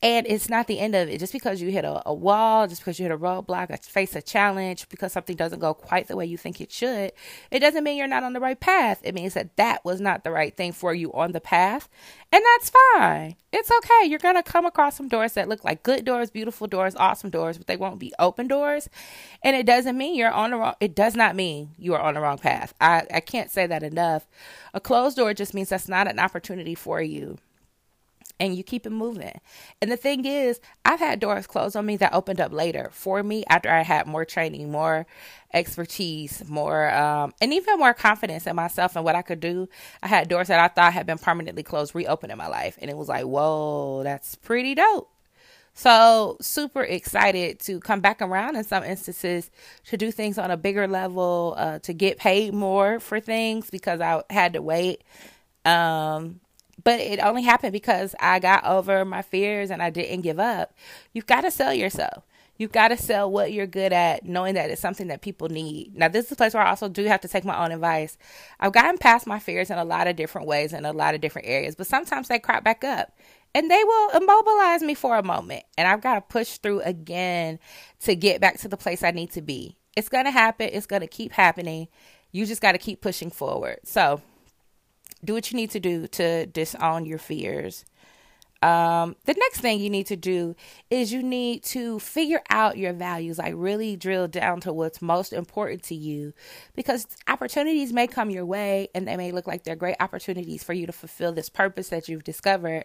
And 0.00 0.28
it's 0.28 0.48
not 0.48 0.68
the 0.68 0.78
end 0.78 0.94
of 0.94 1.08
it. 1.08 1.18
Just 1.18 1.32
because 1.32 1.60
you 1.60 1.70
hit 1.70 1.84
a, 1.84 2.02
a 2.06 2.14
wall, 2.14 2.68
just 2.68 2.80
because 2.80 3.00
you 3.00 3.04
hit 3.04 3.12
a 3.12 3.18
roadblock, 3.18 3.70
or 3.70 3.76
face 3.78 4.14
a 4.14 4.22
challenge, 4.22 4.88
because 4.88 5.12
something 5.12 5.34
doesn't 5.34 5.58
go 5.58 5.74
quite 5.74 6.06
the 6.06 6.16
way 6.16 6.24
you 6.24 6.36
think 6.36 6.60
it 6.60 6.70
should, 6.70 7.10
it 7.50 7.58
doesn't 7.58 7.82
mean 7.82 7.96
you're 7.96 8.06
not 8.06 8.22
on 8.22 8.32
the 8.32 8.40
right 8.40 8.60
path. 8.60 9.00
It 9.02 9.14
means 9.14 9.34
that 9.34 9.56
that 9.56 9.84
was 9.84 10.00
not 10.00 10.22
the 10.22 10.30
right 10.30 10.56
thing 10.56 10.70
for 10.70 10.94
you 10.94 11.12
on 11.12 11.32
the 11.32 11.40
path. 11.40 11.88
And 12.30 12.44
that's 12.44 12.70
fine. 12.94 13.34
It's 13.52 13.70
okay. 13.70 14.06
You're 14.06 14.20
going 14.20 14.36
to 14.36 14.42
come 14.42 14.66
across 14.66 14.96
some 14.96 15.08
doors 15.08 15.32
that 15.32 15.48
look 15.48 15.64
like 15.64 15.82
good 15.82 16.04
doors, 16.04 16.30
beautiful 16.30 16.68
doors, 16.68 16.94
awesome 16.94 17.30
doors, 17.30 17.58
but 17.58 17.66
they 17.66 17.76
won't 17.76 17.98
be 17.98 18.12
open 18.20 18.46
doors. 18.46 18.88
And 19.42 19.56
it 19.56 19.66
doesn't 19.66 19.98
mean 19.98 20.14
you're 20.14 20.30
on 20.30 20.50
the 20.50 20.58
wrong, 20.58 20.74
it 20.80 20.94
does 20.94 21.16
not 21.16 21.34
mean 21.34 21.70
you 21.76 21.94
are 21.94 22.00
on 22.00 22.14
the 22.14 22.20
wrong 22.20 22.38
path. 22.38 22.72
I, 22.80 23.04
I 23.12 23.20
can't 23.20 23.50
say 23.50 23.66
that 23.66 23.82
enough. 23.82 24.28
A 24.74 24.80
closed 24.80 25.16
door 25.16 25.34
just 25.34 25.54
means 25.54 25.70
that's 25.70 25.88
not 25.88 26.06
an 26.06 26.20
opportunity 26.20 26.74
for 26.74 27.02
you 27.02 27.38
and 28.40 28.54
you 28.56 28.62
keep 28.62 28.86
it 28.86 28.90
moving. 28.90 29.40
And 29.80 29.90
the 29.90 29.96
thing 29.96 30.24
is, 30.24 30.60
I've 30.84 31.00
had 31.00 31.20
doors 31.20 31.46
closed 31.46 31.76
on 31.76 31.86
me 31.86 31.96
that 31.96 32.14
opened 32.14 32.40
up 32.40 32.52
later 32.52 32.90
for 32.92 33.22
me 33.22 33.44
after 33.48 33.68
I 33.68 33.82
had 33.82 34.06
more 34.06 34.24
training, 34.24 34.70
more 34.70 35.06
expertise, 35.52 36.48
more, 36.48 36.90
um, 36.90 37.34
and 37.40 37.52
even 37.52 37.78
more 37.78 37.94
confidence 37.94 38.46
in 38.46 38.54
myself 38.56 38.96
and 38.96 39.04
what 39.04 39.16
I 39.16 39.22
could 39.22 39.40
do. 39.40 39.68
I 40.02 40.08
had 40.08 40.28
doors 40.28 40.48
that 40.48 40.60
I 40.60 40.68
thought 40.68 40.92
had 40.92 41.06
been 41.06 41.18
permanently 41.18 41.62
closed 41.62 41.94
reopen 41.94 42.30
in 42.30 42.38
my 42.38 42.48
life. 42.48 42.78
And 42.80 42.90
it 42.90 42.96
was 42.96 43.08
like, 43.08 43.24
whoa, 43.24 44.02
that's 44.04 44.36
pretty 44.36 44.74
dope. 44.74 45.10
So, 45.74 46.36
super 46.40 46.82
excited 46.82 47.60
to 47.60 47.78
come 47.78 48.00
back 48.00 48.20
around 48.20 48.56
in 48.56 48.64
some 48.64 48.82
instances 48.82 49.48
to 49.84 49.96
do 49.96 50.10
things 50.10 50.36
on 50.36 50.50
a 50.50 50.56
bigger 50.56 50.88
level, 50.88 51.54
uh, 51.56 51.78
to 51.80 51.92
get 51.92 52.18
paid 52.18 52.52
more 52.52 52.98
for 52.98 53.20
things 53.20 53.70
because 53.70 54.00
I 54.00 54.24
had 54.28 54.54
to 54.54 54.62
wait. 54.62 55.04
Um, 55.64 56.40
but 56.82 57.00
it 57.00 57.18
only 57.20 57.42
happened 57.42 57.72
because 57.72 58.14
I 58.20 58.38
got 58.38 58.64
over 58.64 59.04
my 59.04 59.22
fears 59.22 59.70
and 59.70 59.82
I 59.82 59.90
didn't 59.90 60.22
give 60.22 60.38
up. 60.38 60.74
You've 61.12 61.26
got 61.26 61.42
to 61.42 61.50
sell 61.50 61.74
yourself. 61.74 62.24
You've 62.56 62.72
got 62.72 62.88
to 62.88 62.96
sell 62.96 63.30
what 63.30 63.52
you're 63.52 63.68
good 63.68 63.92
at, 63.92 64.24
knowing 64.24 64.54
that 64.54 64.68
it's 64.68 64.80
something 64.80 65.06
that 65.08 65.22
people 65.22 65.48
need. 65.48 65.94
Now, 65.94 66.08
this 66.08 66.26
is 66.26 66.32
a 66.32 66.36
place 66.36 66.54
where 66.54 66.62
I 66.64 66.70
also 66.70 66.88
do 66.88 67.04
have 67.04 67.20
to 67.20 67.28
take 67.28 67.44
my 67.44 67.64
own 67.64 67.70
advice. 67.70 68.18
I've 68.58 68.72
gotten 68.72 68.98
past 68.98 69.28
my 69.28 69.38
fears 69.38 69.70
in 69.70 69.78
a 69.78 69.84
lot 69.84 70.08
of 70.08 70.16
different 70.16 70.48
ways 70.48 70.72
in 70.72 70.84
a 70.84 70.92
lot 70.92 71.14
of 71.14 71.20
different 71.20 71.46
areas, 71.46 71.76
but 71.76 71.86
sometimes 71.86 72.26
they 72.26 72.40
crop 72.40 72.64
back 72.64 72.82
up 72.82 73.12
and 73.54 73.70
they 73.70 73.84
will 73.84 74.10
immobilize 74.10 74.82
me 74.82 74.94
for 74.94 75.16
a 75.16 75.22
moment. 75.22 75.64
And 75.76 75.86
I've 75.86 76.00
got 76.00 76.14
to 76.16 76.20
push 76.20 76.58
through 76.58 76.80
again 76.80 77.60
to 78.00 78.16
get 78.16 78.40
back 78.40 78.58
to 78.58 78.68
the 78.68 78.76
place 78.76 79.04
I 79.04 79.12
need 79.12 79.30
to 79.32 79.42
be. 79.42 79.76
It's 79.96 80.08
going 80.08 80.24
to 80.24 80.32
happen, 80.32 80.70
it's 80.72 80.86
going 80.86 81.02
to 81.02 81.08
keep 81.08 81.32
happening. 81.32 81.88
You 82.32 82.44
just 82.44 82.60
got 82.60 82.72
to 82.72 82.78
keep 82.78 83.00
pushing 83.00 83.30
forward. 83.30 83.78
So, 83.84 84.20
do 85.24 85.34
what 85.34 85.50
you 85.50 85.56
need 85.56 85.70
to 85.70 85.80
do 85.80 86.06
to 86.08 86.46
disown 86.46 87.06
your 87.06 87.18
fears. 87.18 87.84
Um, 88.60 89.14
the 89.24 89.34
next 89.34 89.60
thing 89.60 89.78
you 89.78 89.88
need 89.88 90.06
to 90.06 90.16
do 90.16 90.56
is 90.90 91.12
you 91.12 91.22
need 91.22 91.62
to 91.64 92.00
figure 92.00 92.42
out 92.50 92.76
your 92.76 92.92
values, 92.92 93.38
like 93.38 93.54
really 93.56 93.94
drill 93.94 94.26
down 94.26 94.60
to 94.62 94.72
what's 94.72 95.00
most 95.00 95.32
important 95.32 95.84
to 95.84 95.94
you 95.94 96.32
because 96.74 97.06
opportunities 97.28 97.92
may 97.92 98.08
come 98.08 98.30
your 98.30 98.44
way 98.44 98.88
and 98.96 99.06
they 99.06 99.16
may 99.16 99.30
look 99.30 99.46
like 99.46 99.62
they're 99.62 99.76
great 99.76 99.94
opportunities 100.00 100.64
for 100.64 100.72
you 100.72 100.86
to 100.86 100.92
fulfill 100.92 101.32
this 101.32 101.48
purpose 101.48 101.90
that 101.90 102.08
you've 102.08 102.24
discovered. 102.24 102.84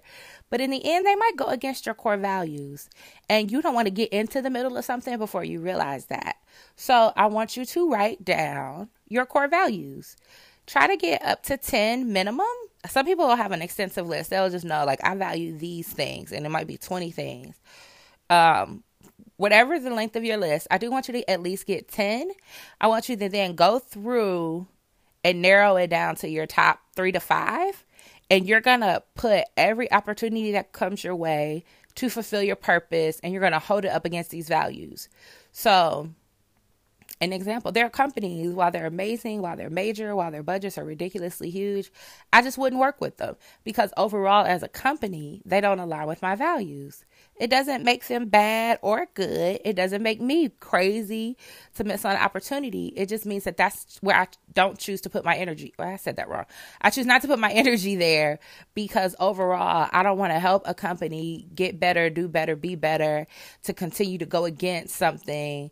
But 0.52 0.62
in 0.62 0.70
the 0.70 0.86
end, 0.86 1.08
they 1.08 1.16
might 1.16 1.38
go 1.38 1.46
against 1.46 1.88
your 1.88 1.96
core 1.96 2.18
values. 2.18 2.88
And 3.28 3.52
you 3.52 3.60
don't 3.64 3.74
want 3.74 3.88
to 3.88 3.92
get 3.92 4.14
into 4.14 4.44
the 4.44 4.52
middle 4.52 4.78
of 4.78 4.86
something 4.86 5.18
before 5.18 5.44
you 5.44 5.60
realize 5.60 6.06
that. 6.06 6.36
So 6.76 7.14
I 7.16 7.26
want 7.26 7.58
you 7.58 7.66
to 7.66 7.90
write 7.90 8.24
down 8.24 8.90
your 9.08 9.26
core 9.26 9.48
values. 9.48 10.16
Try 10.66 10.88
to 10.88 10.98
get 10.98 11.24
up 11.24 11.44
to 11.44 11.58
10 11.58 12.12
minimum 12.12 12.46
some 12.90 13.06
people 13.06 13.28
will 13.28 13.36
have 13.36 13.52
an 13.52 13.62
extensive 13.62 14.08
list. 14.08 14.30
They'll 14.30 14.50
just 14.50 14.66
know 14.66 14.86
like 14.86 15.00
I 15.04 15.16
value 15.16 15.58
these 15.58 15.88
things, 15.88 16.32
and 16.32 16.46
it 16.46 16.50
might 16.50 16.68
be 16.68 16.78
twenty 16.78 17.12
things. 17.12 17.56
Um, 18.30 18.84
whatever 19.38 19.80
the 19.80 19.90
length 19.90 20.16
of 20.16 20.24
your 20.24 20.38
list, 20.38 20.68
I 20.70 20.78
do 20.78 20.92
want 20.92 21.08
you 21.08 21.14
to 21.14 21.30
at 21.30 21.42
least 21.42 21.66
get 21.66 21.88
ten. 21.88 22.32
I 22.82 22.88
want 22.88 23.10
you 23.10 23.16
to 23.16 23.30
then 23.30 23.56
go 23.56 23.80
through 23.80 24.68
and 25.24 25.42
narrow 25.42 25.78
it 25.78 25.90
down 25.90 26.16
to 26.18 26.30
your 26.30 26.46
top 26.46 26.80
three 26.96 27.14
to 27.14 27.20
five, 27.20 27.86
and 28.30 28.46
you're 28.46 28.62
gonna 28.62 29.02
put 29.16 29.46
every 29.56 29.92
opportunity 29.92 30.52
that 30.52 30.74
comes 30.74 31.04
your 31.04 31.16
way 31.16 31.64
to 31.96 32.10
fulfill 32.10 32.44
your 32.44 32.58
purpose, 32.58 33.20
and 33.24 33.32
you're 33.32 33.42
gonna 33.42 33.60
hold 33.60 33.86
it 33.86 33.92
up 33.92 34.04
against 34.04 34.32
these 34.32 34.50
values. 34.50 35.08
So 35.54 36.10
an 37.24 37.34
example. 37.34 37.72
There 37.72 37.86
are 37.86 37.90
companies, 37.90 38.54
while 38.54 38.72
they're 38.72 38.86
amazing, 38.86 39.42
while 39.42 39.56
they're 39.56 39.70
major, 39.70 40.16
while 40.16 40.32
their 40.32 40.44
budgets 40.44 40.78
are 40.78 40.84
ridiculously 40.84 41.50
huge, 41.50 41.92
I 42.32 42.42
just 42.42 42.58
wouldn't 42.58 42.80
work 42.80 43.00
with 43.00 43.18
them 43.18 43.36
because 43.64 43.92
overall, 43.98 44.46
as 44.46 44.64
a 44.64 44.68
company, 44.68 45.42
they 45.46 45.62
don't 45.62 45.80
align 45.80 46.08
with 46.08 46.22
my 46.22 46.36
values. 46.36 47.06
It 47.36 47.50
doesn't 47.50 47.84
make 47.84 48.08
them 48.08 48.28
bad 48.28 48.78
or 48.82 49.08
good. 49.14 49.60
It 49.66 49.76
doesn't 49.76 50.04
make 50.04 50.22
me 50.22 50.50
crazy 50.60 51.36
to 51.76 51.84
miss 51.84 52.06
on 52.06 52.12
an 52.16 52.22
opportunity. 52.22 52.88
It 52.96 53.10
just 53.10 53.26
means 53.26 53.46
that 53.46 53.58
that's 53.58 53.98
where 54.02 54.16
I 54.16 54.28
don't 54.54 54.78
choose 54.78 55.02
to 55.02 55.10
put 55.10 55.26
my 55.26 55.36
energy. 55.36 55.74
Well, 55.80 55.88
I 55.88 55.96
said 55.96 56.18
that 56.18 56.30
wrong. 56.30 56.46
I 56.82 56.90
choose 56.92 57.06
not 57.06 57.22
to 57.24 57.28
put 57.28 57.40
my 57.40 57.52
energy 57.54 57.96
there 57.96 58.40
because 58.76 59.16
overall, 59.20 59.90
I 59.92 60.04
don't 60.04 60.18
want 60.18 60.34
to 60.34 60.40
help 60.40 60.64
a 60.66 60.74
company 60.74 61.48
get 61.56 61.80
better, 61.80 62.10
do 62.10 62.28
better, 62.28 62.56
be 62.56 62.76
better, 62.76 63.26
to 63.64 63.74
continue 63.74 64.20
to 64.20 64.26
go 64.26 64.46
against 64.46 64.96
something 64.96 65.72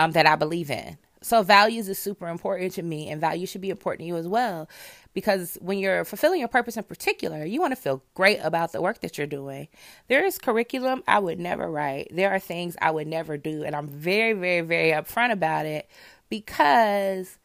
um, 0.00 0.12
that 0.12 0.26
I 0.26 0.34
believe 0.34 0.70
in. 0.70 0.96
So 1.22 1.42
values 1.42 1.86
is 1.90 1.98
super 1.98 2.26
important 2.28 2.72
to 2.72 2.82
me 2.82 3.10
and 3.10 3.20
values 3.20 3.50
should 3.50 3.60
be 3.60 3.68
important 3.68 4.00
to 4.00 4.06
you 4.06 4.16
as 4.16 4.26
well 4.26 4.66
because 5.12 5.58
when 5.60 5.78
you're 5.78 6.06
fulfilling 6.06 6.40
your 6.40 6.48
purpose 6.48 6.78
in 6.78 6.84
particular, 6.84 7.44
you 7.44 7.60
want 7.60 7.72
to 7.72 7.80
feel 7.80 8.02
great 8.14 8.38
about 8.38 8.72
the 8.72 8.80
work 8.80 9.02
that 9.02 9.18
you're 9.18 9.26
doing. 9.26 9.68
There 10.08 10.24
is 10.24 10.38
curriculum 10.38 11.02
I 11.06 11.18
would 11.18 11.38
never 11.38 11.70
write. 11.70 12.08
There 12.10 12.30
are 12.30 12.38
things 12.38 12.74
I 12.80 12.90
would 12.90 13.06
never 13.06 13.36
do 13.36 13.62
and 13.62 13.76
I'm 13.76 13.86
very 13.86 14.32
very 14.32 14.62
very 14.62 14.92
upfront 14.92 15.32
about 15.32 15.66
it 15.66 15.90
because 16.30 17.36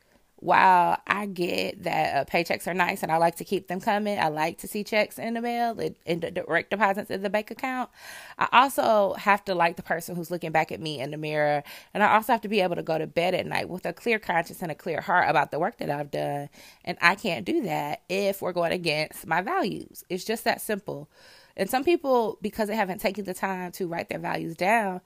while 0.45 1.01
I 1.07 1.25
get 1.25 1.83
that 1.83 2.15
uh, 2.15 2.31
paychecks 2.31 2.67
are 2.67 2.73
nice 2.75 3.01
and 3.01 3.11
I 3.11 3.17
like 3.17 3.35
to 3.37 3.43
keep 3.43 3.67
them 3.67 3.81
coming, 3.81 4.19
I 4.19 4.27
like 4.27 4.59
to 4.59 4.67
see 4.67 4.83
checks 4.83 5.17
in 5.17 5.33
the 5.33 5.41
mail 5.41 5.77
and, 6.05 6.21
direct 6.21 6.69
deposits 6.69 7.09
in 7.09 7.23
the 7.23 7.31
bank 7.31 7.49
account. 7.49 7.89
I 8.37 8.47
also 8.51 9.13
have 9.13 9.43
to 9.45 9.55
like 9.55 9.75
the 9.75 9.81
person 9.81 10.15
who's 10.15 10.29
looking 10.29 10.51
back 10.51 10.71
at 10.71 10.79
me 10.79 10.99
in 10.99 11.09
the 11.09 11.17
mirror. 11.17 11.63
And 11.95 12.03
I 12.03 12.13
also 12.13 12.31
have 12.31 12.41
to 12.41 12.47
be 12.47 12.61
able 12.61 12.75
to 12.75 12.83
go 12.83 12.99
to 12.99 13.07
bed 13.07 13.33
at 13.33 13.47
night 13.47 13.69
with 13.69 13.87
a 13.87 13.93
clear 13.93 14.19
conscience 14.19 14.61
and 14.61 14.71
a 14.71 14.75
clear 14.75 15.01
heart 15.01 15.29
about 15.29 15.49
the 15.49 15.57
work 15.57 15.77
that 15.77 15.89
I've 15.89 16.11
done. 16.11 16.49
And 16.83 16.97
I 17.01 17.15
can't 17.15 17.43
do 17.43 17.63
that 17.63 18.03
if 18.07 18.43
we're 18.43 18.53
going 18.53 18.71
against 18.71 19.25
my 19.25 19.41
values. 19.41 20.03
It's 20.09 20.25
just 20.25 20.43
that 20.43 20.61
simple. 20.61 21.09
And 21.57 21.69
some 21.69 21.83
people, 21.83 22.37
because 22.41 22.67
they 22.67 22.75
haven't 22.75 23.01
taken 23.01 23.25
the 23.25 23.33
time 23.33 23.71
to 23.73 23.87
write 23.87 24.09
their 24.09 24.19
values 24.19 24.55
down, 24.55 25.01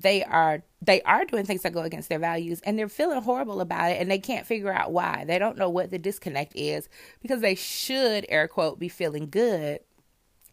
they 0.00 0.24
are 0.24 0.62
they 0.80 1.02
are 1.02 1.24
doing 1.24 1.44
things 1.44 1.62
that 1.62 1.72
go 1.72 1.82
against 1.82 2.08
their 2.08 2.18
values 2.18 2.60
and 2.64 2.78
they're 2.78 2.88
feeling 2.88 3.22
horrible 3.22 3.60
about 3.60 3.92
it 3.92 4.00
and 4.00 4.10
they 4.10 4.18
can't 4.18 4.46
figure 4.46 4.72
out 4.72 4.92
why. 4.92 5.24
They 5.26 5.38
don't 5.38 5.58
know 5.58 5.68
what 5.68 5.90
the 5.90 5.98
disconnect 5.98 6.54
is 6.56 6.88
because 7.20 7.40
they 7.40 7.54
should 7.54 8.26
air 8.28 8.48
quote 8.48 8.78
be 8.78 8.88
feeling 8.88 9.28
good 9.30 9.80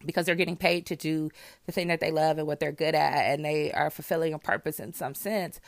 because 0.04 0.26
they're 0.26 0.34
getting 0.34 0.56
paid 0.56 0.86
to 0.86 0.96
do 0.96 1.30
the 1.66 1.72
thing 1.72 1.88
that 1.88 2.00
they 2.00 2.10
love 2.10 2.38
and 2.38 2.46
what 2.46 2.60
they're 2.60 2.72
good 2.72 2.94
at 2.94 3.32
and 3.32 3.44
they 3.44 3.72
are 3.72 3.90
fulfilling 3.90 4.32
a 4.34 4.38
purpose 4.38 4.78
in 4.78 4.92
some 4.92 5.14
sense 5.14 5.60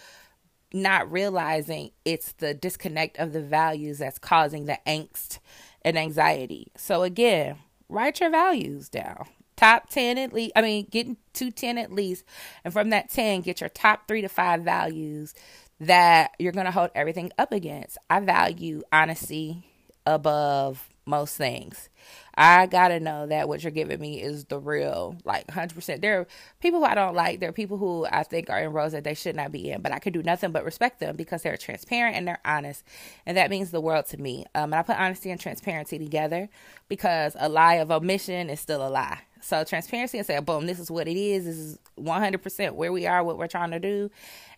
not 0.75 1.11
realizing 1.11 1.91
it's 2.05 2.33
the 2.33 2.55
disconnect 2.55 3.19
of 3.19 3.33
the 3.33 3.43
values 3.43 3.99
that's 3.99 4.19
causing 4.19 4.65
the 4.65 4.79
angst 4.87 5.39
and 5.83 5.99
anxiety. 5.99 6.69
So 6.77 7.03
again, 7.03 7.57
write 7.89 8.21
your 8.21 8.31
values 8.31 8.89
down 8.89 9.27
top 9.57 9.91
10 9.91 10.19
at 10.19 10.33
least. 10.33 10.53
I 10.57 10.63
mean, 10.63 10.87
getting 10.91 11.17
to 11.35 11.51
10 11.51 11.79
at 11.79 11.93
least. 11.93 12.25
And 12.65 12.73
from 12.73 12.91
that 12.91 13.11
10, 13.11 13.43
get 13.43 13.61
your 13.61 13.71
top 13.71 14.09
three 14.09 14.23
to 14.23 14.29
five 14.29 14.63
values 14.63 15.35
that 15.81 16.33
you're 16.39 16.53
going 16.53 16.67
to 16.67 16.73
hold 16.73 16.91
everything 16.95 17.33
up 17.39 17.53
against. 17.53 17.99
I 18.09 18.21
value 18.21 18.83
honesty 18.93 19.65
above 20.07 20.89
most 21.05 21.37
things. 21.37 21.89
I 22.35 22.67
gotta 22.67 22.99
know 23.01 23.27
that 23.27 23.49
what 23.49 23.63
you're 23.63 23.73
giving 23.73 24.01
me 24.01 24.23
is 24.23 24.45
the 24.47 24.59
real, 24.59 25.17
like 25.25 25.47
100%. 25.49 26.01
There 26.01 26.21
are 26.21 26.27
people 26.61 26.81
who 26.81 26.87
I 26.87 26.95
don't 26.95 27.15
like. 27.15 27.41
There 27.41 27.51
are 27.51 27.53
people 27.53 27.77
who 27.77 28.07
I 28.11 28.23
think 28.23 28.49
are 28.49 28.61
in 28.61 28.73
roles 28.73 28.93
that 28.93 29.05
they 29.05 29.15
should 29.15 29.37
not 29.37 29.53
be 29.53 29.71
in, 29.71 29.83
but 29.83 29.93
I 29.93 29.99
could 29.99 30.13
do 30.13 30.23
nothing 30.23 30.53
but 30.53 30.65
respect 30.65 31.01
them 31.01 31.17
because 31.17 31.43
they're 31.43 31.57
transparent 31.57 32.17
and 32.17 32.27
they're 32.27 32.41
honest. 32.45 32.85
And 33.27 33.37
that 33.37 33.51
means 33.51 33.71
the 33.71 33.81
world 33.81 34.07
to 34.07 34.17
me. 34.17 34.47
Um, 34.55 34.73
and 34.73 34.77
I 34.77 34.83
put 34.83 34.99
honesty 34.99 35.31
and 35.31 35.41
transparency 35.41 35.99
together 35.99 36.49
because 36.89 37.37
a 37.39 37.49
lie 37.49 37.75
of 37.75 37.91
omission 37.91 38.49
is 38.49 38.61
still 38.61 38.87
a 38.87 38.89
lie. 38.89 39.21
So 39.43 39.65
transparency 39.65 40.19
and 40.19 40.27
say, 40.27 40.39
boom, 40.41 40.67
this 40.67 40.79
is 40.79 40.91
what 40.91 41.09
it 41.09 41.17
is. 41.17 41.45
This 41.45 41.57
is 41.57 41.79
100% 41.99 42.73
where 42.75 42.93
we 42.93 43.07
are, 43.07 43.25
what 43.25 43.39
we're 43.39 43.49
trying 43.49 43.73
to 43.73 43.81
do. 43.81 44.11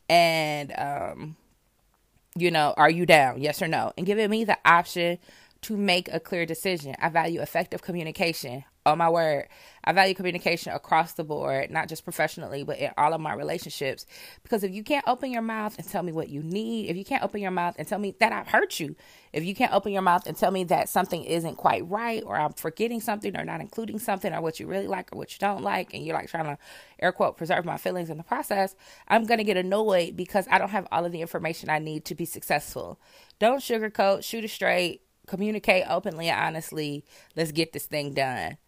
And, 0.09 0.73
um, 0.77 1.37
you 2.37 2.51
know, 2.51 2.75
are 2.77 2.91
you 2.91 3.07
down? 3.07 3.41
Yes 3.41 3.63
or 3.63 3.69
no? 3.69 3.93
And 3.97 4.07
giving 4.07 4.29
me 4.31 4.45
the 4.45 4.59
option 4.65 5.19
to 5.65 5.77
make 5.77 6.13
a 6.13 6.21
clear 6.21 6.45
decision. 6.45 6.95
I 7.01 7.09
value 7.09 7.41
effective 7.41 7.81
communication. 7.81 8.65
Oh 8.87 8.95
my 8.95 9.09
word. 9.09 9.49
I 9.83 9.95
value 9.95 10.15
communication 10.15 10.75
across 10.75 11.15
the 11.15 11.25
board, 11.25 11.71
not 11.71 11.89
just 11.89 12.05
professionally, 12.05 12.65
but 12.65 12.79
in 12.79 12.91
all 12.99 13.15
of 13.15 13.21
my 13.21 13.33
relationships. 13.33 14.05
Because 14.43 14.63
if 14.63 14.75
you 14.75 14.85
can't 14.85 15.09
open 15.09 15.31
your 15.31 15.41
mouth 15.41 15.75
and 15.79 15.89
tell 15.89 16.03
me 16.03 16.13
what 16.13 16.29
you 16.29 16.43
need, 16.43 16.91
if 16.91 16.97
you 16.99 17.05
can't 17.05 17.23
open 17.23 17.41
your 17.41 17.51
mouth 17.51 17.77
and 17.79 17.89
tell 17.89 17.99
me 17.99 18.15
that 18.21 18.31
I've 18.31 18.49
hurt 18.49 18.79
you, 18.79 18.95
if 19.33 19.43
you 19.43 19.55
can't 19.55 19.73
open 19.73 19.93
your 19.93 20.03
mouth 20.03 20.27
and 20.27 20.37
tell 20.37 20.51
me 20.51 20.65
that 20.65 20.91
something 20.91 21.25
isn't 21.25 21.57
quite 21.57 21.89
right, 21.89 22.23
or 22.27 22.37
I'm 22.37 22.53
forgetting 22.53 23.01
something, 23.01 23.35
or 23.35 23.43
not 23.43 23.63
including 23.63 23.99
something, 23.99 24.35
or 24.35 24.43
what 24.43 24.61
you 24.61 24.67
really 24.67 24.87
like, 24.87 25.15
or 25.15 25.17
what 25.17 25.33
you 25.33 25.39
don't 25.39 25.63
like, 25.63 25.95
and 25.95 26.05
you're 26.05 26.15
like 26.15 26.29
trying 26.29 26.45
to 26.45 26.59
air 26.99 27.11
quote 27.11 27.39
preserve 27.39 27.65
my 27.65 27.79
feelings 27.79 28.11
in 28.11 28.19
the 28.19 28.23
process, 28.23 28.75
I'm 29.09 29.25
going 29.25 29.39
to 29.39 29.45
get 29.45 29.57
annoyed 29.57 30.15
because 30.15 30.47
I 30.51 30.59
don't 30.59 30.71
have 30.71 30.87
all 30.93 31.07
of 31.07 31.13
the 31.13 31.23
information 31.23 31.71
I 31.71 31.79
need 31.79 32.05
to 32.05 32.15
be 32.15 32.27
successful. 32.27 33.01
Don't 33.39 33.61
sugarcoat, 33.61 34.25
shoot 34.25 34.45
it 34.45 34.51
straight 34.51 35.01
communicate 35.27 35.85
openly 35.89 36.31
honestly. 36.31 37.05
Let's 37.37 37.53
get 37.53 37.73
this 37.73 37.87
thing 37.87 38.15
done. 38.15 38.59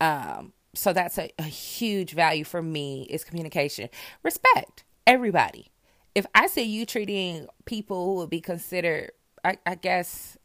Um, 0.00 0.52
so 0.74 0.92
that's 0.92 1.18
a, 1.18 1.30
a 1.38 1.44
huge 1.44 2.12
value 2.12 2.44
for 2.44 2.62
me 2.62 3.06
is 3.10 3.24
communication. 3.24 3.88
Respect 4.22 4.84
everybody. 5.06 5.70
If 6.14 6.26
I 6.34 6.46
see 6.46 6.62
you 6.62 6.86
treating 6.86 7.46
people 7.64 8.04
who 8.04 8.14
would 8.16 8.30
be 8.30 8.40
considered, 8.40 9.12
I, 9.44 9.58
I 9.66 9.74
guess, 9.74 10.36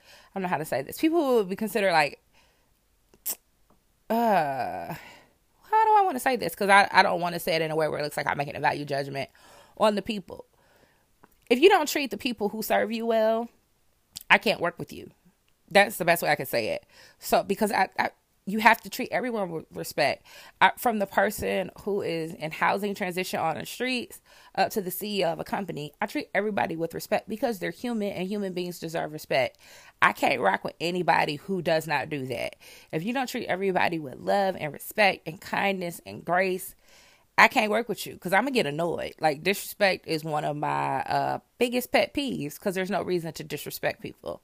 I 0.00 0.04
don't 0.34 0.42
know 0.42 0.48
how 0.48 0.58
to 0.58 0.64
say 0.64 0.82
this, 0.82 0.98
people 0.98 1.20
who 1.20 1.34
would 1.36 1.48
be 1.48 1.56
considered 1.56 1.92
like, 1.92 2.20
uh, 4.10 4.94
how 4.94 5.84
do 5.84 5.90
I 5.96 6.02
want 6.04 6.16
to 6.16 6.20
say 6.20 6.36
this? 6.36 6.54
Because 6.54 6.68
I, 6.68 6.88
I 6.92 7.02
don't 7.02 7.20
want 7.20 7.34
to 7.34 7.40
say 7.40 7.54
it 7.54 7.62
in 7.62 7.70
a 7.70 7.76
way 7.76 7.88
where 7.88 7.98
it 7.98 8.02
looks 8.02 8.16
like 8.16 8.26
I'm 8.26 8.38
making 8.38 8.56
a 8.56 8.60
value 8.60 8.84
judgment 8.84 9.30
on 9.78 9.94
the 9.94 10.02
people. 10.02 10.46
If 11.50 11.60
you 11.60 11.68
don't 11.68 11.88
treat 11.88 12.10
the 12.10 12.16
people 12.16 12.48
who 12.48 12.62
serve 12.62 12.92
you 12.92 13.06
well, 13.06 13.48
I 14.30 14.38
can't 14.38 14.60
work 14.60 14.78
with 14.78 14.92
you. 14.92 15.10
That's 15.70 15.96
the 15.96 16.04
best 16.04 16.22
way 16.22 16.30
I 16.30 16.36
can 16.36 16.46
say 16.46 16.68
it. 16.68 16.84
So 17.18 17.42
because 17.42 17.72
I, 17.72 17.88
I 17.98 18.10
you 18.46 18.58
have 18.58 18.80
to 18.82 18.90
treat 18.90 19.08
everyone 19.10 19.50
with 19.50 19.64
respect. 19.72 20.26
I, 20.60 20.72
from 20.76 20.98
the 20.98 21.06
person 21.06 21.70
who 21.82 22.02
is 22.02 22.34
in 22.34 22.50
housing 22.50 22.94
transition 22.94 23.40
on 23.40 23.56
the 23.56 23.64
streets 23.64 24.20
up 24.54 24.70
to 24.72 24.82
the 24.82 24.90
CEO 24.90 25.32
of 25.32 25.40
a 25.40 25.44
company, 25.44 25.92
I 26.00 26.06
treat 26.06 26.28
everybody 26.34 26.76
with 26.76 26.92
respect 26.92 27.28
because 27.28 27.58
they're 27.58 27.70
human 27.70 28.12
and 28.12 28.28
human 28.28 28.52
beings 28.52 28.78
deserve 28.78 29.12
respect. 29.12 29.58
I 30.02 30.12
can't 30.12 30.42
rock 30.42 30.62
with 30.62 30.74
anybody 30.78 31.36
who 31.36 31.62
does 31.62 31.86
not 31.86 32.10
do 32.10 32.26
that. 32.26 32.56
If 32.92 33.02
you 33.02 33.14
don't 33.14 33.28
treat 33.28 33.46
everybody 33.46 33.98
with 33.98 34.16
love 34.16 34.56
and 34.58 34.72
respect 34.72 35.26
and 35.26 35.40
kindness 35.40 36.02
and 36.04 36.22
grace, 36.24 36.74
I 37.36 37.48
can't 37.48 37.70
work 37.70 37.88
with 37.88 38.06
you 38.06 38.14
because 38.14 38.32
I'm 38.32 38.42
gonna 38.44 38.52
get 38.52 38.66
annoyed. 38.66 39.14
Like 39.20 39.42
disrespect 39.42 40.06
is 40.06 40.24
one 40.24 40.44
of 40.44 40.56
my 40.56 41.02
uh, 41.02 41.38
biggest 41.58 41.92
pet 41.92 42.14
peeves 42.14 42.54
because 42.54 42.74
there's 42.74 42.90
no 42.90 43.02
reason 43.02 43.32
to 43.34 43.44
disrespect 43.44 44.02
people. 44.02 44.40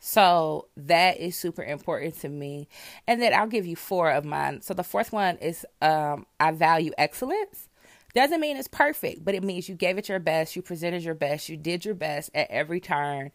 So 0.00 0.68
that 0.76 1.18
is 1.18 1.36
super 1.36 1.64
important 1.64 2.20
to 2.20 2.28
me. 2.28 2.68
And 3.08 3.20
then 3.20 3.34
I'll 3.34 3.48
give 3.48 3.66
you 3.66 3.76
four 3.76 4.10
of 4.10 4.24
mine. 4.24 4.62
So 4.62 4.74
the 4.74 4.84
fourth 4.84 5.12
one 5.12 5.38
is 5.38 5.66
um, 5.82 6.26
I 6.38 6.52
value 6.52 6.92
excellence. 6.98 7.68
Doesn't 8.14 8.40
mean 8.40 8.56
it's 8.56 8.68
perfect, 8.68 9.24
but 9.24 9.34
it 9.34 9.42
means 9.44 9.68
you 9.68 9.74
gave 9.74 9.98
it 9.98 10.08
your 10.08 10.20
best, 10.20 10.56
you 10.56 10.62
presented 10.62 11.02
your 11.02 11.14
best, 11.14 11.48
you 11.48 11.56
did 11.56 11.84
your 11.84 11.94
best 11.94 12.30
at 12.34 12.50
every 12.50 12.80
turn. 12.80 13.32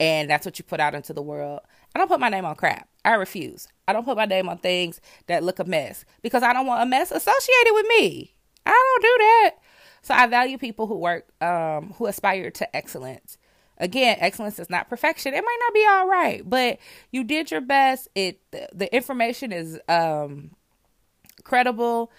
and 0.00 0.30
that's 0.30 0.46
what 0.46 0.58
you 0.58 0.64
put 0.64 0.80
out 0.80 0.94
into 0.94 1.12
the 1.12 1.22
world. 1.22 1.60
I 1.94 1.98
don't 1.98 2.08
put 2.08 2.20
my 2.20 2.28
name 2.28 2.44
on 2.44 2.56
crap. 2.56 2.88
I 3.04 3.14
refuse. 3.14 3.68
I 3.86 3.92
don't 3.92 4.04
put 4.04 4.16
my 4.16 4.26
name 4.26 4.48
on 4.48 4.58
things 4.58 5.00
that 5.26 5.42
look 5.42 5.58
a 5.58 5.64
mess 5.64 6.04
because 6.22 6.42
I 6.42 6.52
don't 6.52 6.66
want 6.66 6.82
a 6.82 6.86
mess 6.86 7.10
associated 7.10 7.72
with 7.72 7.86
me. 7.88 8.34
I 8.68 8.98
don't 9.00 9.02
do 9.02 9.24
that. 9.24 9.50
So 10.02 10.14
I 10.14 10.26
value 10.26 10.58
people 10.58 10.86
who 10.86 10.96
work, 10.96 11.26
um, 11.42 11.94
who 11.98 12.06
aspire 12.06 12.50
to 12.50 12.76
excellence. 12.76 13.38
Again, 13.78 14.16
excellence 14.20 14.58
is 14.58 14.70
not 14.70 14.88
perfection. 14.88 15.34
It 15.34 15.44
might 15.44 15.58
not 15.60 15.74
be 15.74 15.86
all 15.88 16.08
right, 16.08 16.42
but 16.48 16.78
you 17.12 17.24
did 17.24 17.50
your 17.50 17.60
best. 17.60 18.08
It 18.14 18.40
the 18.50 18.92
information 18.94 19.52
is 19.52 19.78
um, 19.88 20.50
credible. 21.44 22.10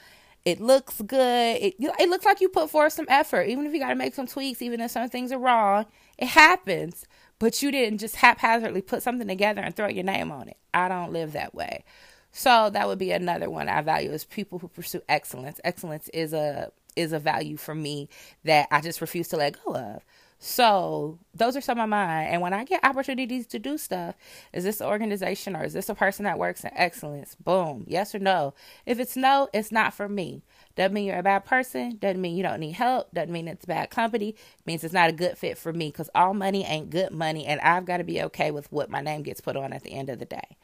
It 0.45 0.61
looks 0.61 1.01
good. 1.01 1.57
It 1.61 1.75
it 1.79 2.09
looks 2.09 2.25
like 2.25 2.39
you 2.39 2.47
put 2.47 2.69
forth 2.69 2.93
some 2.93 3.07
effort, 3.09 3.43
even 3.43 3.65
if 3.65 3.73
you 3.73 3.79
got 3.79 3.89
to 3.89 3.95
make 3.95 4.15
some 4.15 4.27
tweaks, 4.27 4.61
even 4.61 4.79
if 4.79 4.91
some 4.91 5.09
things 5.09 5.31
are 5.33 5.39
wrong. 5.39 5.85
It 6.17 6.27
happens, 6.27 7.05
but 7.39 7.61
you 7.61 7.71
didn't 7.71 7.99
just 7.99 8.15
haphazardly 8.17 8.81
put 8.81 9.03
something 9.03 9.27
together 9.27 9.61
and 9.61 9.75
throw 9.75 9.87
your 9.87 10.05
name 10.05 10.31
on 10.31 10.47
it. 10.47 10.57
I 10.73 10.87
don't 10.87 11.11
live 11.11 11.33
that 11.33 11.53
way. 11.53 11.83
So 12.31 12.69
that 12.69 12.87
would 12.87 12.99
be 12.99 13.11
another 13.11 13.49
one 13.49 13.69
I 13.69 13.81
value 13.81 14.11
is 14.11 14.25
people 14.25 14.59
who 14.59 14.67
pursue 14.67 15.01
excellence. 15.09 15.59
Excellence 15.63 16.09
is 16.09 16.33
a 16.33 16.71
is 16.95 17.13
a 17.13 17.19
value 17.19 17.57
for 17.57 17.73
me 17.73 18.09
that 18.43 18.67
I 18.71 18.81
just 18.81 19.01
refuse 19.01 19.27
to 19.29 19.37
let 19.37 19.63
go 19.63 19.75
of. 19.75 20.03
So 20.41 21.19
those 21.35 21.57
are 21.57 21.61
some 21.61 21.79
of 21.79 21.89
mine. 21.89 22.27
And 22.27 22.41
when 22.41 22.53
I 22.53 22.63
get 22.63 22.83
opportunities 22.85 23.45
to 23.47 23.59
do 23.59 23.77
stuff, 23.77 24.15
is 24.53 24.63
this 24.63 24.79
an 24.79 24.87
organization 24.87 25.53
or 25.53 25.65
is 25.65 25.73
this 25.73 25.89
a 25.89 25.95
person 25.95 26.23
that 26.23 26.39
works 26.39 26.63
in 26.63 26.71
excellence? 26.75 27.35
Boom. 27.35 27.83
Yes 27.87 28.15
or 28.15 28.19
no. 28.19 28.53
If 28.85 28.99
it's 28.99 29.17
no, 29.17 29.49
it's 29.53 29.71
not 29.71 29.93
for 29.93 30.07
me. 30.07 30.41
Doesn't 30.77 30.93
mean 30.93 31.05
you're 31.05 31.19
a 31.19 31.23
bad 31.23 31.43
person. 31.43 31.97
Doesn't 31.97 32.21
mean 32.21 32.37
you 32.37 32.43
don't 32.43 32.61
need 32.61 32.71
help. 32.71 33.13
Doesn't 33.13 33.33
mean 33.33 33.49
it's 33.49 33.65
bad 33.65 33.89
company. 33.89 34.33
Means 34.65 34.85
it's 34.85 34.93
not 34.93 35.09
a 35.09 35.13
good 35.13 35.37
fit 35.37 35.57
for 35.57 35.73
me 35.73 35.89
because 35.89 36.09
all 36.15 36.33
money 36.33 36.63
ain't 36.63 36.89
good 36.89 37.11
money. 37.11 37.45
And 37.45 37.59
I've 37.59 37.83
got 37.83 37.97
to 37.97 38.05
be 38.05 38.21
okay 38.23 38.49
with 38.49 38.71
what 38.71 38.89
my 38.89 39.01
name 39.01 39.23
gets 39.23 39.41
put 39.41 39.57
on 39.57 39.73
at 39.73 39.83
the 39.83 39.91
end 39.91 40.09
of 40.09 40.19
the 40.19 40.25
day. 40.25 40.57